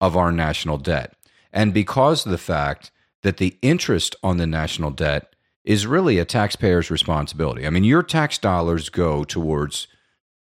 of 0.00 0.16
our 0.16 0.32
national 0.32 0.78
debt 0.78 1.12
and 1.52 1.74
because 1.74 2.24
of 2.24 2.32
the 2.32 2.38
fact 2.38 2.90
that 3.20 3.36
the 3.36 3.58
interest 3.60 4.16
on 4.22 4.38
the 4.38 4.46
national 4.46 4.90
debt 4.90 5.36
is 5.64 5.86
really 5.86 6.18
a 6.18 6.24
taxpayer's 6.24 6.90
responsibility. 6.90 7.66
I 7.66 7.68
mean, 7.68 7.84
your 7.84 8.02
tax 8.02 8.38
dollars 8.38 8.88
go 8.88 9.22
towards 9.22 9.86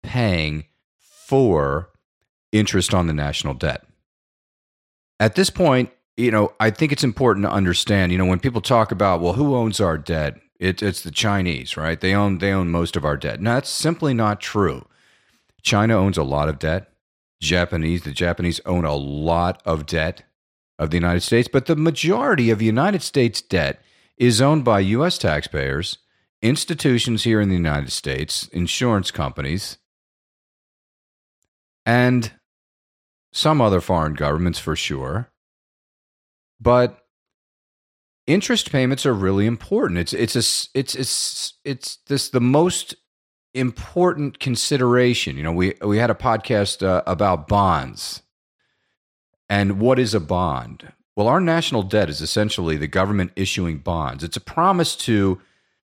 paying 0.03 0.67
for 0.97 1.89
interest 2.57 2.93
on 2.93 3.07
the 3.07 3.13
national 3.13 3.53
debt. 3.53 3.85
At 5.19 5.35
this 5.35 5.49
point, 5.49 5.89
you 6.17 6.31
know, 6.31 6.53
I 6.59 6.69
think 6.69 6.91
it's 6.91 7.03
important 7.03 7.45
to 7.45 7.51
understand, 7.51 8.11
you 8.11 8.17
know, 8.17 8.25
when 8.25 8.39
people 8.39 8.61
talk 8.61 8.91
about, 8.91 9.21
well, 9.21 9.33
who 9.33 9.55
owns 9.55 9.79
our 9.79 9.97
debt? 9.97 10.39
It, 10.59 10.81
it's 10.81 11.01
the 11.01 11.11
Chinese, 11.11 11.75
right? 11.75 11.99
They 11.99 12.13
own 12.13 12.37
they 12.37 12.51
own 12.51 12.71
most 12.71 12.95
of 12.95 13.03
our 13.03 13.17
debt. 13.17 13.41
No, 13.41 13.55
that's 13.55 13.69
simply 13.69 14.13
not 14.13 14.39
true. 14.39 14.87
China 15.61 15.97
owns 15.97 16.17
a 16.17 16.23
lot 16.23 16.47
of 16.47 16.59
debt. 16.59 16.91
Japanese, 17.41 18.03
the 18.03 18.11
Japanese 18.11 18.61
own 18.65 18.85
a 18.85 18.95
lot 18.95 19.61
of 19.65 19.85
debt 19.85 20.23
of 20.79 20.89
the 20.89 20.97
United 20.97 21.21
States, 21.21 21.49
but 21.51 21.65
the 21.65 21.75
majority 21.75 22.49
of 22.49 22.59
the 22.59 22.65
United 22.65 23.01
States 23.01 23.41
debt 23.41 23.81
is 24.17 24.41
owned 24.41 24.63
by 24.63 24.79
U.S. 24.79 25.17
taxpayers, 25.17 25.97
institutions 26.41 27.23
here 27.23 27.41
in 27.41 27.49
the 27.49 27.55
United 27.55 27.91
States, 27.91 28.47
insurance 28.49 29.11
companies, 29.11 29.77
and 31.85 32.31
some 33.35 33.59
other 33.59 33.81
foreign 33.81 34.13
governments 34.13 34.59
for 34.59 34.75
sure. 34.77 35.29
But 36.59 37.05
interest 38.25 38.71
payments 38.71 39.05
are 39.05 39.13
really 39.13 39.45
important. 39.45 39.99
It's 39.99 40.13
it's 40.13 40.35
a, 40.35 40.79
it's 40.79 40.95
it's 40.95 41.53
it's 41.65 41.97
this 42.07 42.29
the 42.29 42.39
most 42.39 42.95
important 43.53 44.39
consideration. 44.39 45.35
You 45.35 45.43
know, 45.43 45.51
we 45.51 45.73
we 45.81 45.97
had 45.97 46.09
a 46.09 46.15
podcast 46.15 46.81
uh, 46.81 47.03
about 47.05 47.47
bonds 47.49 48.21
and 49.49 49.81
what 49.81 49.99
is 49.99 50.13
a 50.13 50.21
bond. 50.21 50.93
Well, 51.17 51.27
our 51.27 51.41
national 51.41 51.83
debt 51.83 52.09
is 52.09 52.21
essentially 52.21 52.77
the 52.77 52.87
government 52.87 53.31
issuing 53.35 53.79
bonds. 53.79 54.23
It's 54.23 54.37
a 54.37 54.41
promise 54.41 54.95
to 54.97 55.41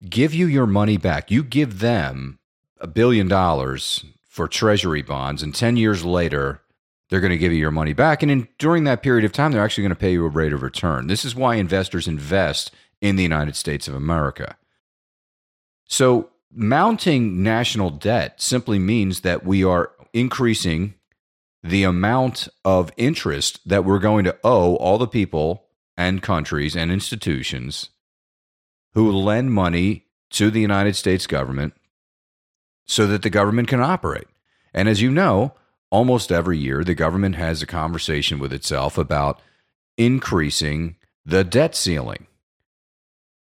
give 0.09 0.35
you 0.35 0.47
your 0.47 0.67
money 0.67 0.97
back. 0.97 1.31
You 1.31 1.45
give 1.45 1.79
them 1.79 2.39
a 2.81 2.87
billion 2.89 3.29
dollars 3.29 4.05
for 4.29 4.47
treasury 4.49 5.03
bonds, 5.03 5.43
and 5.43 5.55
10 5.55 5.77
years 5.77 6.05
later, 6.05 6.63
they're 7.09 7.21
going 7.21 7.31
to 7.31 7.39
give 7.39 7.53
you 7.53 7.59
your 7.59 7.71
money 7.71 7.93
back. 7.93 8.23
And 8.23 8.31
in, 8.31 8.49
during 8.59 8.85
that 8.85 9.03
period 9.03 9.25
of 9.25 9.33
time, 9.33 9.53
they're 9.53 9.65
actually 9.65 9.83
going 9.83 9.95
to 9.95 9.97
pay 9.97 10.13
you 10.13 10.25
a 10.25 10.29
rate 10.29 10.53
of 10.53 10.63
return. 10.63 11.07
This 11.07 11.25
is 11.25 11.35
why 11.35 11.55
investors 11.55 12.07
invest 12.07 12.71
in 13.01 13.17
the 13.17 13.23
United 13.23 13.57
States 13.57 13.89
of 13.89 13.95
America. 13.95 14.57
So, 15.87 16.31
mounting 16.51 17.43
national 17.43 17.91
debt 17.91 18.41
simply 18.41 18.79
means 18.79 19.21
that 19.21 19.45
we 19.45 19.65
are 19.65 19.93
increasing 20.13 20.95
the 21.63 21.85
amount 21.85 22.49
of 22.65 22.91
interest 22.97 23.61
that 23.69 23.85
we're 23.85 23.99
going 23.99 24.25
to 24.25 24.37
owe 24.45 24.77
all 24.77 24.99
the 24.99 25.07
people 25.07 25.65
and 25.97 26.23
countries 26.23 26.77
and 26.77 26.93
institutions 26.93 27.91
who 28.95 29.11
lend 29.11 29.53
money 29.53 30.07
to 30.31 30.51
the 30.51 30.61
United 30.61 30.95
States 30.95 31.27
government 31.27 31.75
so 32.87 33.07
that 33.07 33.23
the 33.23 33.31
government 33.31 33.69
can 33.69 33.81
operate. 33.81 34.27
And 34.73 34.89
as 34.89 35.03
you 35.03 35.11
know, 35.11 35.55
almost 35.91 36.33
every 36.33 36.59
year, 36.59 36.85
the 36.85 36.95
government 36.95 37.37
has 37.37 37.63
a 37.63 37.67
conversation 37.67 38.39
with 38.39 38.53
itself 38.53 38.99
about 38.99 39.41
increasing 39.97 40.97
the 41.25 41.45
debt 41.45 41.75
ceiling. 41.75 42.27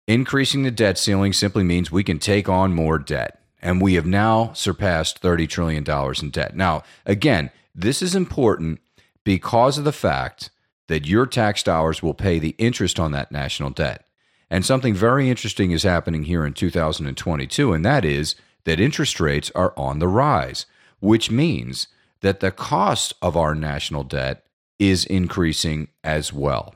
Increasing 0.06 0.62
the 0.62 0.70
debt 0.70 0.98
ceiling 0.98 1.32
simply 1.32 1.64
means 1.64 1.90
we 1.90 2.04
can 2.04 2.18
take 2.18 2.48
on 2.48 2.74
more 2.74 2.98
debt. 2.98 3.40
And 3.62 3.80
we 3.80 3.94
have 3.94 4.06
now 4.06 4.52
surpassed 4.52 5.22
$30 5.22 5.48
trillion 5.48 5.84
in 6.22 6.30
debt. 6.30 6.54
Now, 6.54 6.82
again, 7.06 7.50
this 7.74 8.02
is 8.02 8.14
important 8.14 8.80
because 9.24 9.78
of 9.78 9.84
the 9.84 9.92
fact 9.92 10.50
that 10.88 11.06
your 11.06 11.24
tax 11.24 11.62
dollars 11.62 12.02
will 12.02 12.12
pay 12.12 12.38
the 12.38 12.54
interest 12.58 13.00
on 13.00 13.12
that 13.12 13.32
national 13.32 13.70
debt. 13.70 14.06
And 14.50 14.66
something 14.66 14.94
very 14.94 15.30
interesting 15.30 15.70
is 15.70 15.82
happening 15.82 16.24
here 16.24 16.44
in 16.44 16.52
2022, 16.52 17.72
and 17.72 17.84
that 17.84 18.04
is 18.04 18.34
that 18.64 18.80
interest 18.80 19.18
rates 19.18 19.50
are 19.54 19.72
on 19.76 19.98
the 19.98 20.08
rise, 20.08 20.66
which 21.00 21.30
means 21.30 21.88
that 22.24 22.40
the 22.40 22.50
cost 22.50 23.12
of 23.20 23.36
our 23.36 23.54
national 23.54 24.02
debt 24.02 24.46
is 24.78 25.04
increasing 25.04 25.88
as 26.02 26.32
well. 26.32 26.74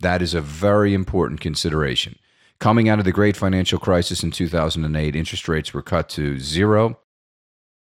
That 0.00 0.22
is 0.22 0.32
a 0.32 0.40
very 0.40 0.94
important 0.94 1.42
consideration. 1.42 2.18
Coming 2.60 2.88
out 2.88 2.98
of 2.98 3.04
the 3.04 3.12
great 3.12 3.36
financial 3.36 3.78
crisis 3.78 4.22
in 4.22 4.30
2008, 4.30 5.14
interest 5.14 5.48
rates 5.48 5.74
were 5.74 5.82
cut 5.82 6.08
to 6.10 6.38
zero. 6.38 6.98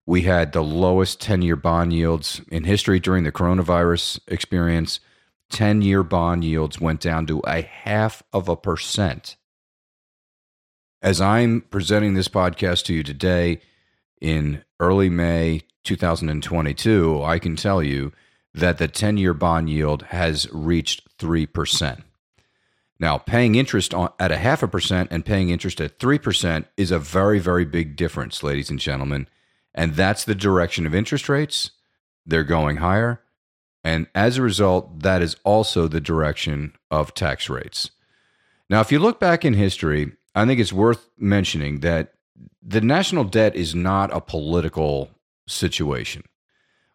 We 0.07 0.23
had 0.23 0.55
the 0.55 0.65
lowest 0.65 1.21
10 1.21 1.43
year 1.43 1.55
bond 1.55 1.93
yields 1.93 2.41
in 2.51 2.65
history 2.65 2.99
during 2.99 3.25
the 3.25 3.33
coronavirus 3.33 4.21
experience. 4.27 5.01
10 5.51 5.83
year 5.83 6.03
bond 6.03 6.45
yields 6.45 6.81
went 6.81 7.01
down 7.01 7.27
to 7.27 7.41
a 7.41 7.61
half 7.61 8.23
of 8.33 8.49
a 8.49 8.57
percent. 8.57 9.37
As 11.03 11.21
I'm 11.21 11.61
presenting 11.61 12.15
this 12.15 12.29
podcast 12.29 12.85
to 12.87 12.95
you 12.95 13.03
today 13.03 13.61
in 14.19 14.65
early 14.81 15.11
May 15.11 15.65
2022, 15.85 17.23
I 17.23 17.39
can 17.39 17.57
tell 17.57 17.83
you 17.83 18.13
that 18.55 18.79
the 18.79 18.89
10 18.89 19.17
year 19.17 19.35
bond 19.35 19.71
yield 19.71 20.03
has 20.05 20.49
reached 20.53 21.17
3%. 21.19 22.03
Now, 22.99 23.17
paying 23.17 23.55
interest 23.55 23.95
on, 23.95 24.11
at 24.19 24.31
a 24.31 24.37
half 24.37 24.63
a 24.63 24.69
percent 24.69 25.09
and 25.11 25.25
paying 25.25 25.49
interest 25.49 25.81
at 25.81 25.99
3% 25.99 26.67
is 26.77 26.91
a 26.91 26.99
very, 26.99 27.39
very 27.39 27.65
big 27.65 27.97
difference, 27.97 28.43
ladies 28.43 28.69
and 28.69 28.79
gentlemen. 28.79 29.27
And 29.75 29.95
that's 29.95 30.25
the 30.25 30.35
direction 30.35 30.87
of 30.87 30.95
interest 30.95 31.29
rates. 31.29 31.71
They're 32.27 32.45
going 32.45 32.77
higher. 32.77 33.23
And 33.83 34.07
as 34.15 34.37
a 34.37 34.43
result, 34.43 35.01
that 35.01 35.23
is 35.23 35.37
also 35.45 35.89
the 35.89 36.01
direction 36.01 36.75
of 36.91 37.15
tax 37.15 37.49
rates. 37.49 37.91
Now, 38.69 38.81
if 38.81 38.93
you 38.93 38.99
look 38.99 39.19
back 39.19 39.45
in 39.45 39.55
history, 39.55 40.13
I 40.35 40.45
think 40.45 40.61
it's 40.61 40.73
worth 40.73 41.09
mentioning 41.17 41.81
that 41.81 42.13
the 42.63 42.83
national 42.83 43.25
debt 43.25 43.57
is 43.57 43.75
not 43.75 44.15
a 44.15 44.21
political 44.21 45.11
situation. 45.53 46.25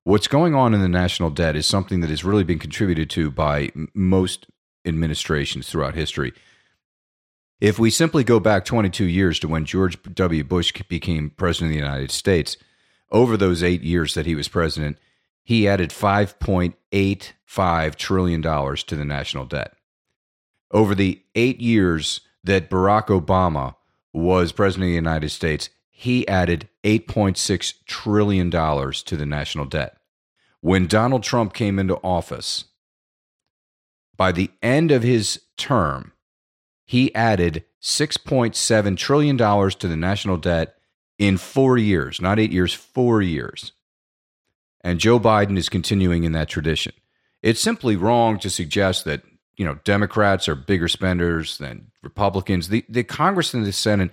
What's 0.04 0.28
going 0.28 0.54
on 0.54 0.74
in 0.74 0.82
the 0.82 0.88
national 0.88 1.32
debt 1.32 1.56
is 1.56 1.66
something 1.66 2.02
that 2.02 2.10
has 2.10 2.24
really 2.24 2.44
been 2.44 2.60
contributed 2.60 3.10
to 3.12 3.32
by 3.32 3.72
most 3.94 4.48
administrations 4.86 5.68
throughout 5.68 5.96
history. 5.96 6.34
If 7.60 7.80
we 7.80 7.90
simply 7.90 8.24
go 8.24 8.40
back 8.40 8.66
22 8.66 9.06
years 9.06 9.40
to 9.40 9.48
when 9.48 9.66
George 9.66 9.98
W. 10.02 10.44
Bush 10.44 10.72
became 10.88 11.32
president 11.32 11.72
of 11.72 11.74
the 11.74 11.84
United 11.84 12.12
States, 12.12 12.58
over 13.12 13.36
those 13.38 13.64
eight 13.64 13.82
years 13.82 14.14
that 14.14 14.28
he 14.28 14.36
was 14.36 14.48
president, 14.48 14.98
he 15.44 15.68
added 15.68 15.90
$5.85 15.92 17.96
trillion 17.96 18.42
to 18.42 18.96
the 18.96 19.06
national 19.06 19.46
debt. 19.46 19.74
Over 20.72 20.96
the 20.96 21.22
eight 21.34 21.62
years 21.62 22.22
that 22.44 22.70
Barack 22.70 23.08
Obama 23.08 23.76
was 24.12 24.52
president 24.52 24.86
of 24.86 24.90
the 24.90 24.96
United 24.96 25.30
States, 25.30 25.70
he 25.98 26.28
added 26.28 26.68
$8.6 26.84 27.74
trillion 27.86 28.52
to 28.52 29.16
the 29.16 29.26
national 29.26 29.64
debt. 29.64 29.96
When 30.60 30.88
Donald 30.88 31.24
Trump 31.24 31.54
came 31.54 31.80
into 31.80 31.96
office, 32.04 32.66
by 34.18 34.34
the 34.34 34.52
end 34.62 34.92
of 34.92 35.04
his 35.04 35.40
term, 35.56 36.12
he 36.84 37.16
added 37.16 37.64
$6.7 37.82 38.98
trillion 38.98 39.38
to 39.38 39.88
the 39.88 39.96
national 39.96 40.36
debt 40.36 40.76
in 41.18 41.38
four 41.38 41.78
years, 41.78 42.20
not 42.20 42.40
eight 42.40 42.52
years, 42.52 42.74
four 42.74 43.22
years. 43.22 43.72
And 44.82 45.00
Joe 45.00 45.18
Biden 45.18 45.58
is 45.58 45.70
continuing 45.70 46.26
in 46.26 46.34
that 46.34 46.50
tradition. 46.50 46.92
It's 47.42 47.62
simply 47.62 47.96
wrong 47.96 48.38
to 48.40 48.50
suggest 48.50 49.06
that, 49.06 49.22
you 49.56 49.64
know, 49.64 49.80
Democrats 49.86 50.50
are 50.50 50.56
bigger 50.56 50.90
spenders 50.90 51.58
than 51.58 51.92
Republicans. 52.04 52.68
The, 52.68 52.84
the 52.90 53.06
Congress 53.06 53.54
and 53.54 53.66
the 53.66 53.72
Senate 53.72 54.12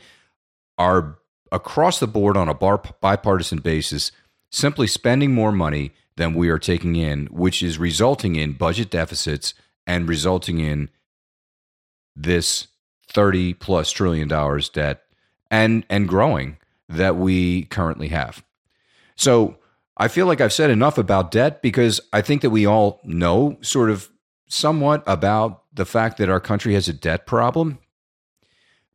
are 0.78 1.18
across 1.52 2.00
the 2.00 2.09
board 2.09 2.37
on 2.37 2.49
a 2.49 2.54
bar, 2.54 2.82
bipartisan 3.00 3.59
basis 3.59 4.11
simply 4.50 4.87
spending 4.87 5.32
more 5.32 5.52
money 5.52 5.92
than 6.16 6.35
we 6.35 6.49
are 6.49 6.59
taking 6.59 6.97
in, 6.97 7.26
which 7.26 7.62
is 7.62 7.78
resulting 7.78 8.35
in 8.37 8.52
budget 8.52 8.90
deficits 8.90 9.54
and 9.87 10.09
resulting 10.09 10.59
in 10.59 10.88
this 12.16 12.68
30 13.09 13.54
plus 13.54 13.90
trillion 13.90 14.28
dollars 14.28 14.68
debt 14.68 15.02
and 15.50 15.85
and 15.88 16.09
growing 16.09 16.56
that 16.88 17.16
we 17.16 17.64
currently 17.64 18.09
have. 18.09 18.42
So 19.16 19.59
I 19.97 20.09
feel 20.09 20.26
like 20.26 20.40
I've 20.40 20.52
said 20.52 20.71
enough 20.71 20.99
about 20.99 21.30
debt 21.30 21.62
because 21.62 22.00
I 22.12 22.23
think 22.23 22.42
that 22.42 22.50
we 22.50 22.66
all 22.66 23.00
know 23.04 23.59
sort 23.61 23.90
of 23.90 24.11
somewhat 24.49 25.02
about 25.06 25.64
the 25.73 25.85
fact 25.85 26.18
that 26.18 26.28
our 26.28 26.40
country 26.40 26.75
has 26.75 26.88
a 26.88 26.92
debt 26.92 27.26
problem. 27.26 27.78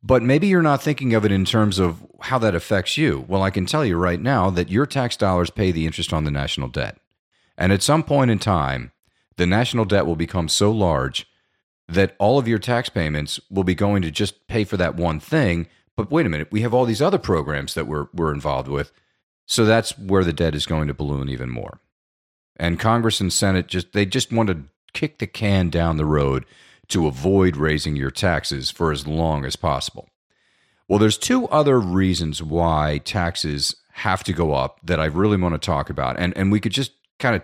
But 0.02 0.22
maybe 0.22 0.46
you're 0.46 0.62
not 0.62 0.82
thinking 0.82 1.14
of 1.14 1.24
it 1.24 1.32
in 1.32 1.44
terms 1.44 1.78
of 1.78 2.06
how 2.20 2.38
that 2.38 2.54
affects 2.54 2.96
you. 2.96 3.24
Well, 3.28 3.42
I 3.42 3.50
can 3.50 3.66
tell 3.66 3.84
you 3.84 3.96
right 3.96 4.20
now 4.20 4.50
that 4.50 4.70
your 4.70 4.86
tax 4.86 5.16
dollars 5.16 5.50
pay 5.50 5.72
the 5.72 5.86
interest 5.86 6.12
on 6.12 6.24
the 6.24 6.30
national 6.30 6.68
debt. 6.68 6.98
And 7.56 7.72
at 7.72 7.82
some 7.82 8.04
point 8.04 8.30
in 8.30 8.38
time, 8.38 8.92
the 9.36 9.46
national 9.46 9.84
debt 9.84 10.06
will 10.06 10.16
become 10.16 10.48
so 10.48 10.70
large 10.70 11.26
that 11.88 12.14
all 12.18 12.38
of 12.38 12.46
your 12.46 12.58
tax 12.58 12.88
payments 12.88 13.40
will 13.50 13.64
be 13.64 13.74
going 13.74 14.02
to 14.02 14.10
just 14.10 14.46
pay 14.46 14.62
for 14.62 14.76
that 14.76 14.94
one 14.94 15.18
thing. 15.18 15.66
But 15.96 16.10
wait 16.10 16.26
a 16.26 16.28
minute, 16.28 16.48
we 16.52 16.60
have 16.60 16.74
all 16.74 16.84
these 16.84 17.02
other 17.02 17.18
programs 17.18 17.74
that 17.74 17.86
we're, 17.86 18.06
we're 18.14 18.32
involved 18.32 18.68
with. 18.68 18.92
So 19.46 19.64
that's 19.64 19.98
where 19.98 20.24
the 20.24 20.32
debt 20.32 20.54
is 20.54 20.66
going 20.66 20.88
to 20.88 20.94
balloon 20.94 21.28
even 21.28 21.50
more. 21.50 21.80
And 22.56 22.78
Congress 22.78 23.20
and 23.20 23.32
Senate 23.32 23.66
just 23.66 23.92
they 23.92 24.04
just 24.04 24.32
want 24.32 24.48
to 24.48 24.64
kick 24.92 25.18
the 25.18 25.26
can 25.26 25.70
down 25.70 25.96
the 25.96 26.04
road 26.04 26.44
to 26.88 27.06
avoid 27.06 27.56
raising 27.56 27.96
your 27.96 28.10
taxes 28.10 28.70
for 28.70 28.92
as 28.92 29.06
long 29.06 29.44
as 29.44 29.56
possible. 29.56 30.08
Well, 30.88 30.98
there's 30.98 31.18
two 31.18 31.46
other 31.48 31.78
reasons 31.78 32.42
why 32.42 32.98
taxes 33.04 33.76
have 33.92 34.24
to 34.24 34.32
go 34.32 34.54
up 34.54 34.80
that 34.82 35.00
I 35.00 35.06
really 35.06 35.36
want 35.36 35.54
to 35.54 35.64
talk 35.64 35.90
about. 35.90 36.18
And 36.18 36.36
and 36.36 36.50
we 36.50 36.60
could 36.60 36.72
just 36.72 36.92
kind 37.18 37.36
of 37.36 37.42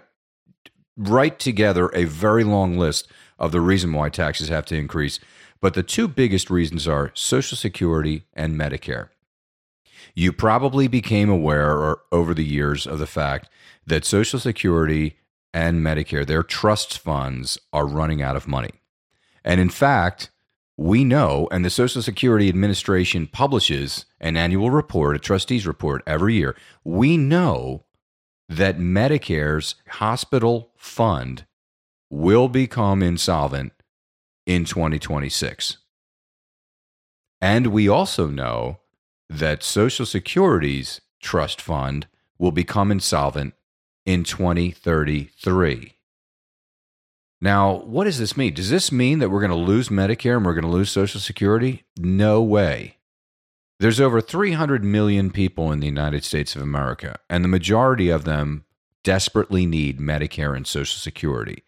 write 0.97 1.39
together 1.39 1.91
a 1.95 2.05
very 2.05 2.45
long 2.45 2.79
list 2.79 3.09
of 3.39 3.53
the 3.53 3.61
reason 3.61 3.93
why 3.93 4.09
taxes 4.09 4.49
have 4.49 4.65
to 4.67 4.77
increase. 4.77 5.21
But 5.61 5.75
the 5.75 5.83
two 5.83 6.09
biggest 6.09 6.51
reasons 6.51 6.87
are 6.87 7.11
Social 7.15 7.57
Security 7.57 8.25
and 8.35 8.55
Medicare. 8.55 9.09
You 10.15 10.33
probably 10.33 10.87
became 10.89 11.29
aware 11.29 11.97
over 12.13 12.35
the 12.35 12.45
years 12.45 12.87
of 12.87 12.99
the 12.99 13.07
fact 13.07 13.49
that 13.87 14.05
Social 14.05 14.39
Security 14.39 15.17
and 15.53 15.81
Medicare, 15.81 16.27
their 16.27 16.43
trust 16.43 16.99
funds, 16.99 17.59
are 17.73 17.87
running 17.87 18.23
out 18.23 18.37
of 18.37 18.47
money. 18.47 18.71
And 19.45 19.61
in 19.61 19.69
fact, 19.69 20.31
we 20.77 21.05
know, 21.05 21.49
and 21.53 21.65
the 21.65 21.71
Social 21.71 22.03
Security 22.03 22.49
Administration 22.49 23.27
publishes 23.27 24.07
an 24.21 24.37
annual 24.37 24.71
report, 24.71 25.15
a 25.15 25.19
trustees 25.19 25.67
report 25.67 26.03
every 26.07 26.35
year. 26.35 26.57
We 26.83 27.17
know 27.17 27.85
that 28.49 28.79
Medicare's 28.79 29.77
hospital 29.89 30.71
fund 30.77 31.47
will 32.11 32.49
become 32.49 33.03
insolvent 33.03 33.73
in 34.47 34.65
2026. 34.65 35.79
And 37.41 37.69
we 37.69 37.89
also 37.89 38.29
know 38.29 38.79
that 39.29 39.63
Social 39.63 40.07
Security's 40.07 41.01
trust 41.21 41.61
fund 41.61 42.07
will 42.39 42.53
become 42.53 42.91
insolvent 42.91 43.55
in 44.05 44.25
2033. 44.25 45.95
Now, 47.45 47.75
what 47.81 48.05
does 48.05 48.19
this 48.19 48.39
mean? 48.39 48.55
Does 48.55 48.71
this 48.71 48.91
mean 48.91 49.19
that 49.19 49.29
we're 49.29 49.47
going 49.47 49.51
to 49.51 49.55
lose 49.55 49.91
Medicare 49.91 50.39
and 50.39 50.47
we're 50.47 50.55
going 50.55 50.65
to 50.65 50.71
lose 50.71 50.91
Social 50.91 51.21
Security? 51.21 51.85
No 51.99 52.41
way. 52.41 52.97
There's 53.79 54.01
over 54.01 54.23
300 54.23 54.83
million 54.83 55.31
people 55.31 55.71
in 55.71 55.81
the 55.81 55.87
United 55.87 56.25
States 56.25 56.57
of 56.57 56.63
America, 56.63 57.19
and 57.29 57.45
the 57.45 57.49
majority 57.49 58.09
of 58.09 58.25
them 58.25 58.65
desperately 59.03 59.67
need 59.67 60.01
Medicare 60.01 60.57
and 60.57 60.67
Social 60.67 60.99
Security. 60.99 61.65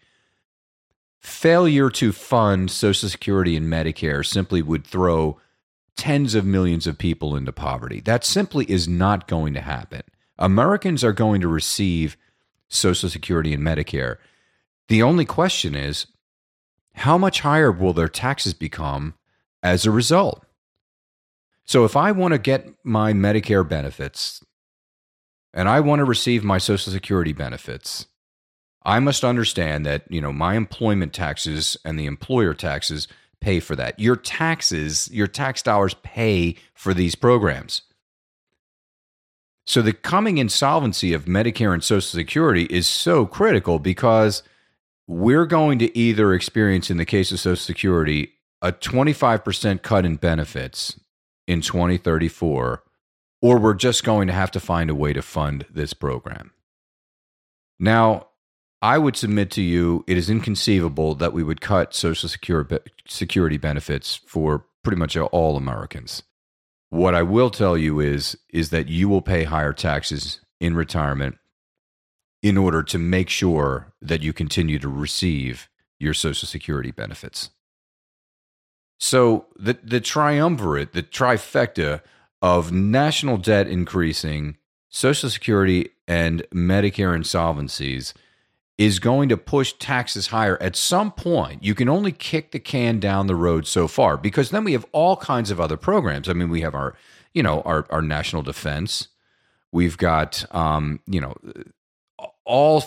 Failure 1.21 1.91
to 1.91 2.11
fund 2.11 2.71
Social 2.71 3.11
Security 3.11 3.55
and 3.55 3.71
Medicare 3.71 4.25
simply 4.25 4.63
would 4.63 4.87
throw 4.87 5.39
tens 5.95 6.35
of 6.35 6.47
millions 6.47 6.87
of 6.87 6.97
people 6.97 7.37
into 7.37 7.53
poverty. 7.53 8.01
That 8.01 8.25
simply 8.25 8.65
is 8.71 8.89
not 8.89 9.29
going 9.29 9.53
to 9.53 9.61
happen. 9.61 10.05
Americans 10.39 11.05
are 11.05 11.13
going 11.13 11.43
to 11.43 11.49
receive 11.49 12.17
Social 12.67 13.11
Security 13.11 13.53
and 13.53 13.63
Medicare. 13.63 14.17
The 14.89 15.03
only 15.03 15.25
question 15.25 15.75
is 15.75 16.07
how 16.95 17.19
much 17.19 17.41
higher 17.41 17.71
will 17.71 17.93
their 17.93 18.09
taxes 18.09 18.55
become 18.55 19.15
as 19.63 19.85
a 19.85 19.91
result? 19.91 20.45
So 21.65 21.85
if 21.85 21.97
I 21.97 22.13
want 22.13 22.33
to 22.33 22.39
get 22.39 22.69
my 22.85 23.13
Medicare 23.13 23.69
benefits 23.69 24.43
and 25.53 25.69
I 25.69 25.81
want 25.81 25.99
to 25.99 26.05
receive 26.05 26.45
my 26.45 26.59
Social 26.59 26.93
Security 26.93 27.33
benefits, 27.33 28.07
I 28.85 29.01
must 29.01 29.25
understand 29.25 29.85
that, 29.85 30.05
you 30.09 30.21
know, 30.21 30.33
my 30.33 30.55
employment 30.55 31.13
taxes 31.13 31.77
and 31.85 31.99
the 31.99 32.07
employer 32.07 32.55
taxes 32.55 33.09
pay 33.41 33.59
for 33.59 33.75
that. 33.75 33.99
Your 33.99 34.15
taxes, 34.15 35.11
your 35.13 35.27
tax 35.27 35.61
dollars 35.61 35.95
pay 36.05 36.55
for 36.73 36.95
these 36.95 37.17
programs. 37.17 37.83
So 39.67 39.83
the 39.83 39.93
coming 39.93 40.39
insolvency 40.39 41.13
of 41.13 41.25
Medicare 41.25 41.75
and 41.75 41.83
Social 41.83 42.01
Security 42.01 42.67
is 42.71 42.87
so 42.87 43.27
critical 43.27 43.81
because 43.81 44.45
we're 45.07 45.47
going 45.47 45.79
to 45.79 45.97
either 45.97 46.35
experience, 46.35 46.91
in 46.91 46.97
the 46.97 47.05
case 47.05 47.31
of 47.33 47.41
Social 47.41 47.57
Security, 47.57 48.33
a 48.61 48.73
25% 48.73 49.83
cut 49.83 50.05
in 50.05 50.17
benefits 50.17 50.99
in 51.47 51.61
2034, 51.61 52.83
or 53.43 53.59
we're 53.59 53.75
just 53.75 54.03
going 54.03 54.27
to 54.27 54.33
have 54.33 54.51
to 54.51 54.61
find 54.61 54.91
a 54.91 54.95
way 54.95 55.13
to 55.13 55.23
fund 55.23 55.65
this 55.71 55.93
program. 55.93 56.53
Now, 57.79 58.29
I 58.83 58.99
would 58.99 59.17
submit 59.17 59.51
to 59.53 59.63
you 59.63 60.05
it 60.07 60.17
is 60.17 60.29
inconceivable 60.29 61.15
that 61.17 61.33
we 61.33 61.43
would 61.43 61.61
cut 61.61 61.95
Social 61.95 62.29
Security 62.29 63.57
benefits 63.59 64.17
for 64.17 64.65
pretty 64.83 64.99
much 64.99 65.17
all 65.17 65.57
Americans. 65.57 66.23
What 66.91 67.15
I 67.15 67.23
will 67.23 67.51
tell 67.51 67.77
you 67.77 68.01
is 68.01 68.37
is 68.51 68.71
that 68.71 68.89
you 68.89 69.09
will 69.09 69.23
pay 69.23 69.45
higher 69.45 69.73
taxes 69.73 70.41
in 70.61 70.75
retirement 70.75 71.37
in 72.47 72.57
order 72.57 72.81
to 72.81 72.97
make 72.97 73.29
sure 73.29 73.93
that 74.01 74.23
you 74.23 74.33
continue 74.33 74.79
to 74.79 74.89
receive 74.89 75.69
your 75.99 76.15
Social 76.15 76.47
Security 76.47 76.93
benefits. 76.93 77.51
So 78.99 79.47
the 79.57 79.77
the 79.83 80.01
triumvirate, 80.01 80.93
the 80.93 81.03
trifecta 81.03 82.03
of 82.41 82.71
national 82.71 83.39
debt 83.39 83.67
increasing, 83.67 84.59
Social 84.89 85.29
Security 85.29 85.91
and 86.07 86.45
Medicare 86.55 87.19
insolvencies 87.19 88.15
is 88.79 89.01
going 89.01 89.29
to 89.29 89.37
push 89.37 89.73
taxes 89.73 90.29
higher 90.29 90.57
at 90.63 90.77
some 90.77 91.11
point. 91.11 91.65
You 91.65 91.75
can 91.75 91.89
only 91.89 92.13
kick 92.13 92.53
the 92.53 92.61
can 92.61 93.01
down 93.01 93.27
the 93.27 93.35
road 93.35 93.67
so 93.67 93.89
far 93.89 94.17
because 94.17 94.51
then 94.51 94.63
we 94.63 94.73
have 94.73 94.87
all 94.93 95.17
kinds 95.17 95.51
of 95.51 95.61
other 95.61 95.77
programs. 95.77 96.29
I 96.29 96.35
mean, 96.35 96.51
we 96.51 96.61
have 96.61 96.77
our, 96.77 96.95
you 97.35 97.43
know, 97.43 97.63
our, 97.63 97.87
our 97.91 98.03
national 98.03 98.43
defense. 98.43 99.09
We've 99.73 99.97
got, 99.97 100.45
um, 100.55 101.01
you 101.07 101.21
know, 101.21 101.35
all 102.47 102.81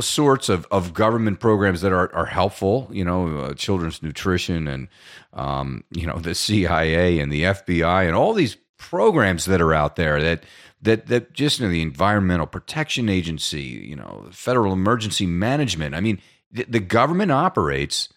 sorts 0.00 0.50
of, 0.50 0.66
of 0.70 0.92
government 0.92 1.40
programs 1.40 1.80
that 1.80 1.90
are, 1.90 2.14
are 2.14 2.26
helpful, 2.26 2.88
you 2.92 3.02
know, 3.02 3.38
uh, 3.38 3.54
children's 3.54 4.02
nutrition 4.02 4.68
and, 4.68 4.88
um, 5.32 5.82
you 5.90 6.06
know, 6.06 6.18
the 6.18 6.34
CIA 6.34 7.18
and 7.18 7.32
the 7.32 7.44
FBI 7.44 8.06
and 8.06 8.14
all 8.14 8.34
these 8.34 8.58
programs 8.76 9.46
that 9.46 9.62
are 9.62 9.72
out 9.72 9.96
there 9.96 10.22
that 10.22 10.44
that 10.82 11.06
that 11.06 11.32
just 11.32 11.58
you 11.58 11.66
know, 11.66 11.72
the 11.72 11.80
Environmental 11.80 12.46
Protection 12.46 13.08
Agency, 13.08 13.62
you 13.62 13.96
know, 13.96 14.28
Federal 14.30 14.74
Emergency 14.74 15.26
Management. 15.26 15.94
I 15.94 16.00
mean, 16.00 16.20
the, 16.52 16.64
the 16.64 16.80
government 16.80 17.32
operates 17.32 18.10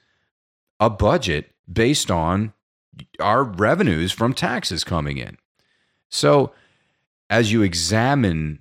a 0.82 0.90
budget 0.90 1.52
based 1.72 2.12
on 2.12 2.52
our 3.22 3.44
revenues 3.44 4.12
from 4.12 4.34
taxes 4.34 4.84
coming 4.84 5.18
in. 5.18 5.38
So, 6.10 6.52
as 7.30 7.54
you 7.54 7.62
examine 7.62 8.60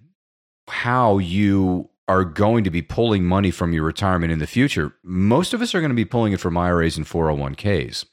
how 0.69 1.19
you 1.19 1.91
are 2.09 2.25
going 2.25 2.65
to 2.65 2.71
be 2.71 2.83
pulling 2.83 3.25
money 3.25 3.51
from 3.51 3.73
your 3.73 3.85
retirement 3.85 4.33
in 4.33 4.39
the 4.39 4.47
future, 4.47 4.95
most 5.03 5.53
of 5.53 5.61
us 5.61 5.75
are 5.75 5.81
going 5.81 5.91
to 5.91 5.95
be 5.95 6.05
pulling 6.05 6.33
it 6.33 6.41
from 6.41 6.57
IRAs 6.57 6.97
and 6.97 7.07
401ks 7.07 8.07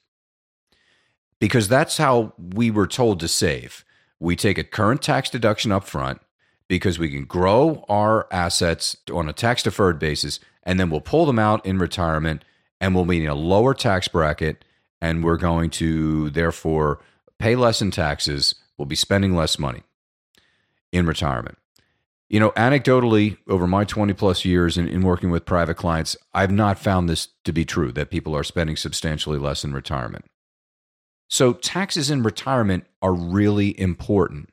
because 1.39 1.67
that's 1.67 1.97
how 1.97 2.33
we 2.37 2.69
were 2.71 2.87
told 2.87 3.19
to 3.19 3.27
save. 3.27 3.85
We 4.19 4.35
take 4.35 4.57
a 4.57 4.63
current 4.63 5.01
tax 5.01 5.29
deduction 5.29 5.71
up 5.71 5.83
front 5.83 6.21
because 6.67 6.99
we 6.99 7.09
can 7.09 7.25
grow 7.25 7.85
our 7.89 8.27
assets 8.31 8.97
on 9.11 9.29
a 9.29 9.33
tax 9.33 9.63
deferred 9.63 9.99
basis 9.99 10.39
and 10.63 10.79
then 10.79 10.89
we'll 10.89 11.01
pull 11.01 11.25
them 11.25 11.39
out 11.39 11.65
in 11.65 11.77
retirement 11.77 12.43
and 12.81 12.95
we'll 12.95 13.05
be 13.05 13.23
in 13.23 13.29
a 13.29 13.35
lower 13.35 13.73
tax 13.73 14.07
bracket 14.07 14.65
and 15.01 15.23
we're 15.23 15.37
going 15.37 15.69
to 15.69 16.29
therefore 16.31 16.99
pay 17.39 17.55
less 17.55 17.81
in 17.81 17.91
taxes. 17.91 18.55
We'll 18.77 18.85
be 18.85 18.95
spending 18.95 19.35
less 19.35 19.59
money 19.59 19.83
in 20.91 21.05
retirement. 21.05 21.57
You 22.27 22.39
know, 22.39 22.51
anecdotally, 22.51 23.37
over 23.47 23.67
my 23.67 23.83
20 23.83 24.13
plus 24.13 24.45
years 24.45 24.77
in, 24.77 24.87
in 24.87 25.03
working 25.03 25.29
with 25.29 25.45
private 25.45 25.75
clients, 25.75 26.17
I've 26.33 26.51
not 26.51 26.79
found 26.79 27.07
this 27.07 27.27
to 27.43 27.53
be 27.53 27.65
true 27.65 27.91
that 27.91 28.09
people 28.09 28.35
are 28.35 28.43
spending 28.43 28.75
substantially 28.75 29.37
less 29.37 29.63
in 29.63 29.73
retirement. 29.73 30.25
So, 31.27 31.53
taxes 31.53 32.09
in 32.09 32.23
retirement 32.23 32.85
are 33.01 33.13
really 33.13 33.79
important, 33.79 34.49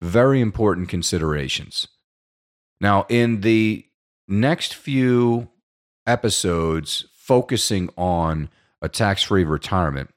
very 0.00 0.40
important 0.40 0.88
considerations. 0.88 1.88
Now, 2.80 3.06
in 3.08 3.40
the 3.40 3.86
next 4.28 4.74
few 4.74 5.48
episodes 6.06 7.06
focusing 7.12 7.90
on 7.96 8.48
a 8.82 8.88
tax 8.88 9.22
free 9.22 9.44
retirement, 9.44 10.10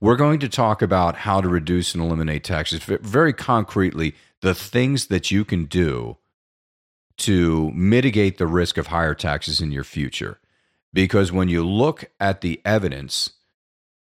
we're 0.00 0.16
going 0.16 0.40
to 0.40 0.48
talk 0.48 0.82
about 0.82 1.14
how 1.14 1.40
to 1.40 1.48
reduce 1.48 1.94
and 1.94 2.02
eliminate 2.02 2.42
taxes 2.42 2.82
very 2.82 3.32
concretely, 3.32 4.14
the 4.40 4.54
things 4.54 5.06
that 5.06 5.30
you 5.30 5.44
can 5.44 5.66
do 5.66 6.16
to 7.18 7.70
mitigate 7.72 8.38
the 8.38 8.46
risk 8.46 8.78
of 8.78 8.88
higher 8.88 9.14
taxes 9.14 9.60
in 9.60 9.70
your 9.70 9.84
future. 9.84 10.38
Because 10.92 11.30
when 11.30 11.48
you 11.48 11.66
look 11.66 12.10
at 12.18 12.40
the 12.40 12.60
evidence, 12.64 13.30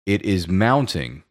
it 0.05 0.21
is 0.23 0.47
mounting 0.47 1.23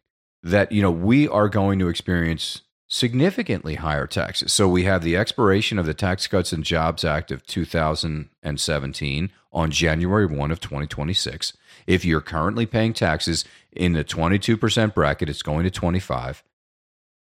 that 0.43 0.71
you 0.71 0.81
know 0.81 0.91
we 0.91 1.27
are 1.27 1.49
going 1.49 1.79
to 1.79 1.89
experience 1.89 2.61
significantly 2.87 3.75
higher 3.75 4.05
taxes. 4.05 4.51
So 4.51 4.67
we 4.67 4.83
have 4.83 5.01
the 5.01 5.15
expiration 5.15 5.79
of 5.79 5.85
the 5.85 5.93
Tax 5.93 6.27
Cuts 6.27 6.51
and 6.51 6.63
Jobs 6.63 7.05
Act 7.05 7.31
of 7.31 7.45
2017 7.45 9.31
on 9.53 9.71
January 9.71 10.25
1 10.25 10.51
of 10.51 10.59
2026. 10.59 11.53
If 11.87 12.03
you're 12.03 12.21
currently 12.21 12.65
paying 12.65 12.93
taxes 12.93 13.45
in 13.71 13.93
the 13.93 14.03
22% 14.03 14.93
bracket, 14.93 15.29
it's 15.29 15.41
going 15.41 15.63
to 15.63 15.71
25. 15.71 16.43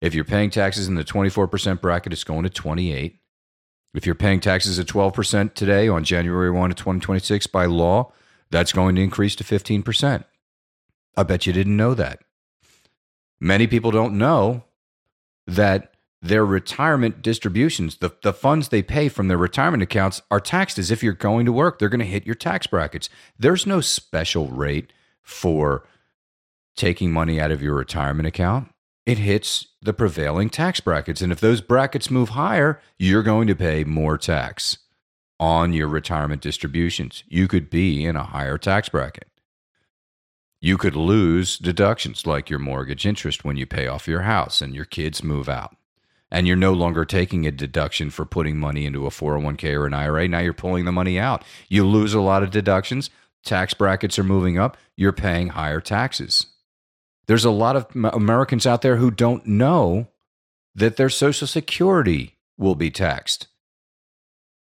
If 0.02 0.14
you're 0.14 0.24
paying 0.24 0.50
taxes 0.50 0.88
in 0.88 0.96
the 0.96 1.04
24% 1.04 1.82
bracket, 1.82 2.14
it's 2.14 2.24
going 2.24 2.44
to 2.44 2.50
28. 2.50 3.20
If 3.94 4.06
you're 4.06 4.16
paying 4.16 4.40
taxes 4.40 4.80
at 4.80 4.88
12% 4.88 5.54
today 5.54 5.88
on 5.88 6.04
January 6.04 6.52
1 6.52 6.72
of 6.72 6.78
2026 6.78 7.48
by 7.48 7.66
law, 7.66 8.12
that's 8.52 8.72
going 8.72 8.96
to 8.96 9.02
increase 9.02 9.36
to 9.36 9.44
15%. 9.44 10.24
I 11.18 11.24
bet 11.24 11.46
you 11.46 11.54
didn't 11.54 11.76
know 11.76 11.94
that. 11.96 12.20
Many 13.40 13.68
people 13.68 13.92
don't 13.92 14.18
know 14.18 14.64
that 15.48 15.94
their 16.22 16.46
retirement 16.46 17.22
distributions, 17.22 17.98
the, 17.98 18.14
the 18.24 18.34
funds 18.34 18.70
they 18.70 18.82
pay 18.82 19.10
from 19.10 19.28
their 19.28 19.38
retirement 19.38 19.84
accounts, 19.84 20.22
are 20.30 20.40
taxed 20.40 20.78
as 20.78 20.92
if 20.92 21.02
you're 21.02 21.14
going 21.14 21.46
to 21.46 21.52
work. 21.52 21.80
They're 21.80 21.90
going 21.90 22.00
to 22.00 22.06
hit 22.06 22.26
your 22.26 22.36
tax 22.36 22.68
brackets. 22.68 23.10
There's 23.38 23.66
no 23.66 23.82
special 23.82 24.48
rate 24.48 24.92
for 25.22 25.86
taking 26.76 27.12
money 27.12 27.40
out 27.40 27.52
of 27.52 27.62
your 27.62 27.76
retirement 27.76 28.28
account. 28.28 28.70
It 29.10 29.18
hits 29.18 29.66
the 29.82 29.92
prevailing 29.92 30.52
tax 30.52 30.82
brackets. 30.82 31.20
And 31.20 31.32
if 31.32 31.40
those 31.40 31.62
brackets 31.62 32.12
move 32.12 32.30
higher, 32.30 32.80
you're 33.00 33.24
going 33.24 33.48
to 33.48 33.56
pay 33.56 33.84
more 33.84 34.20
tax 34.20 34.78
on 35.40 35.74
your 35.74 35.88
retirement 35.88 36.44
distributions. 36.44 37.24
You 37.28 37.48
could 37.48 37.72
be 37.72 38.06
in 38.06 38.16
a 38.16 38.24
higher 38.24 38.60
tax 38.60 38.88
bracket. 38.88 39.28
You 40.62 40.78
could 40.78 40.96
lose 40.96 41.58
deductions 41.58 42.28
like 42.28 42.52
your 42.52 42.60
mortgage 42.60 43.04
interest 43.04 43.44
when 43.44 43.58
you 43.58 43.66
pay 43.66 43.88
off 43.88 44.08
your 44.08 44.22
house 44.22 44.62
and 44.62 44.76
your 44.76 44.86
kids 44.86 45.24
move 45.24 45.50
out. 45.50 45.76
And 46.30 46.46
you're 46.46 46.56
no 46.56 46.74
longer 46.74 47.04
taking 47.04 47.48
a 47.48 47.52
deduction 47.52 48.12
for 48.12 48.26
putting 48.26 48.60
money 48.60 48.86
into 48.86 49.08
a 49.08 49.10
401k 49.10 49.74
or 49.74 49.88
an 49.88 49.96
IRA. 49.96 50.28
Now 50.28 50.38
you're 50.38 50.54
pulling 50.54 50.86
the 50.86 50.92
money 50.92 51.18
out. 51.18 51.44
You 51.68 51.84
lose 51.84 52.14
a 52.14 52.22
lot 52.22 52.44
of 52.44 52.52
deductions. 52.52 53.10
Tax 53.44 53.74
brackets 53.74 54.20
are 54.20 54.24
moving 54.24 54.60
up. 54.60 54.78
You're 54.96 55.14
paying 55.14 55.48
higher 55.48 55.82
taxes. 55.82 56.46
There's 57.30 57.46
a 57.46 57.52
lot 57.52 57.76
of 57.76 57.86
Americans 58.12 58.66
out 58.66 58.82
there 58.82 58.96
who 58.96 59.12
don't 59.12 59.46
know 59.46 60.08
that 60.74 60.98
their 60.98 61.12
Social 61.12 61.46
Security 61.46 62.40
will 62.58 62.74
be 62.74 62.90
taxed. 62.90 63.46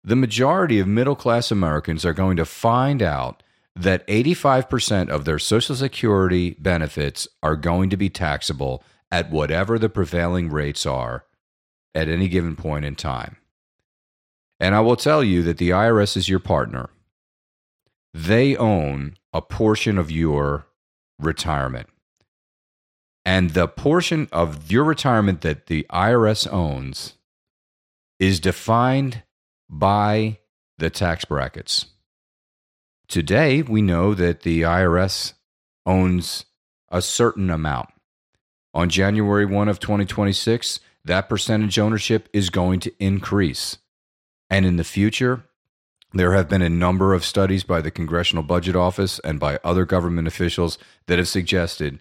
The 0.03 0.17
majority 0.17 0.77
of 0.77 0.85
middle 0.85 1.15
class 1.15 1.49
Americans 1.49 2.03
are 2.03 2.11
going 2.11 2.35
to 2.35 2.43
find 2.43 3.01
out 3.01 3.41
that 3.73 4.05
85% 4.07 5.07
of 5.07 5.23
their 5.23 5.39
Social 5.39 5.77
Security 5.77 6.57
benefits 6.59 7.25
are 7.41 7.55
going 7.55 7.89
to 7.89 7.95
be 7.95 8.09
taxable 8.09 8.83
at 9.09 9.31
whatever 9.31 9.79
the 9.79 9.87
prevailing 9.87 10.49
rates 10.49 10.85
are 10.85 11.23
at 11.95 12.09
any 12.09 12.27
given 12.27 12.57
point 12.57 12.83
in 12.83 12.95
time. 12.95 13.37
And 14.59 14.75
I 14.75 14.81
will 14.81 14.97
tell 14.97 15.23
you 15.23 15.41
that 15.43 15.57
the 15.57 15.69
IRS 15.69 16.17
is 16.17 16.27
your 16.27 16.39
partner. 16.39 16.89
They 18.13 18.57
own 18.57 19.15
a 19.31 19.41
portion 19.41 19.97
of 19.97 20.11
your 20.11 20.67
retirement. 21.17 21.87
And 23.27 23.49
the 23.49 23.67
portion 23.67 24.29
of 24.31 24.71
your 24.71 24.85
retirement 24.85 25.41
that 25.41 25.65
the 25.65 25.85
IRS 25.89 26.49
owns 26.49 27.15
is 28.19 28.39
defined 28.39 29.23
by 29.69 30.39
the 30.77 30.89
tax 30.89 31.25
brackets. 31.25 31.87
Today, 33.09 33.63
we 33.63 33.81
know 33.81 34.13
that 34.13 34.43
the 34.43 34.61
IRS 34.61 35.33
owns 35.85 36.45
a 36.87 37.01
certain 37.01 37.49
amount. 37.49 37.89
On 38.73 38.87
January 38.87 39.45
1 39.45 39.67
of 39.67 39.81
2026, 39.81 40.79
that 41.03 41.27
percentage 41.27 41.77
ownership 41.77 42.29
is 42.31 42.49
going 42.49 42.79
to 42.79 42.93
increase. 42.97 43.77
And 44.49 44.65
in 44.65 44.77
the 44.77 44.85
future, 44.85 45.43
there 46.13 46.31
have 46.31 46.47
been 46.47 46.61
a 46.61 46.69
number 46.69 47.13
of 47.13 47.25
studies 47.25 47.65
by 47.65 47.81
the 47.81 47.91
Congressional 47.91 48.43
Budget 48.43 48.77
Office 48.77 49.19
and 49.19 49.37
by 49.37 49.59
other 49.65 49.83
government 49.83 50.29
officials 50.29 50.77
that 51.07 51.17
have 51.17 51.27
suggested, 51.27 51.99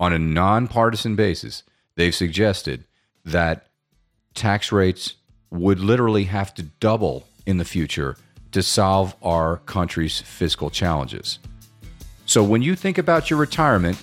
on 0.00 0.12
a 0.12 0.18
nonpartisan 0.18 1.16
basis, 1.16 1.62
they've 1.96 2.14
suggested 2.14 2.84
that 3.24 3.66
tax 4.34 4.70
rates 4.70 5.16
would 5.50 5.80
literally 5.80 6.24
have 6.24 6.54
to 6.54 6.62
double 6.62 7.26
in 7.46 7.58
the 7.58 7.64
future 7.64 8.16
to 8.52 8.62
solve 8.62 9.14
our 9.22 9.58
country's 9.58 10.20
fiscal 10.20 10.70
challenges. 10.70 11.38
So 12.26 12.42
when 12.44 12.62
you 12.62 12.76
think 12.76 12.98
about 12.98 13.30
your 13.30 13.38
retirement, 13.38 14.02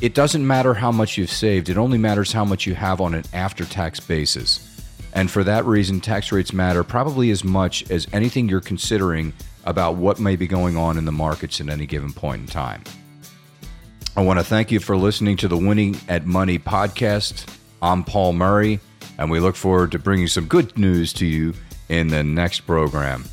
it 0.00 0.14
doesn't 0.14 0.46
matter 0.46 0.74
how 0.74 0.92
much 0.92 1.16
you've 1.16 1.30
saved, 1.30 1.68
it 1.68 1.78
only 1.78 1.98
matters 1.98 2.32
how 2.32 2.44
much 2.44 2.66
you 2.66 2.74
have 2.74 3.00
on 3.00 3.14
an 3.14 3.24
after 3.32 3.64
tax 3.64 4.00
basis. 4.00 4.62
And 5.14 5.30
for 5.30 5.44
that 5.44 5.64
reason, 5.64 6.00
tax 6.00 6.32
rates 6.32 6.52
matter 6.52 6.84
probably 6.84 7.30
as 7.30 7.44
much 7.44 7.90
as 7.90 8.06
anything 8.12 8.48
you're 8.48 8.60
considering 8.60 9.32
about 9.64 9.96
what 9.96 10.20
may 10.20 10.36
be 10.36 10.46
going 10.46 10.76
on 10.76 10.98
in 10.98 11.06
the 11.06 11.12
markets 11.12 11.60
at 11.60 11.68
any 11.68 11.86
given 11.86 12.12
point 12.12 12.42
in 12.42 12.46
time. 12.46 12.82
I 14.16 14.22
want 14.22 14.38
to 14.38 14.44
thank 14.44 14.72
you 14.72 14.80
for 14.80 14.96
listening 14.96 15.36
to 15.38 15.48
the 15.48 15.58
Winning 15.58 15.94
at 16.08 16.24
Money 16.24 16.58
podcast. 16.58 17.54
I'm 17.82 18.02
Paul 18.02 18.32
Murray, 18.32 18.80
and 19.18 19.30
we 19.30 19.40
look 19.40 19.56
forward 19.56 19.92
to 19.92 19.98
bringing 19.98 20.26
some 20.26 20.46
good 20.46 20.78
news 20.78 21.12
to 21.14 21.26
you 21.26 21.52
in 21.90 22.08
the 22.08 22.24
next 22.24 22.60
program. 22.60 23.26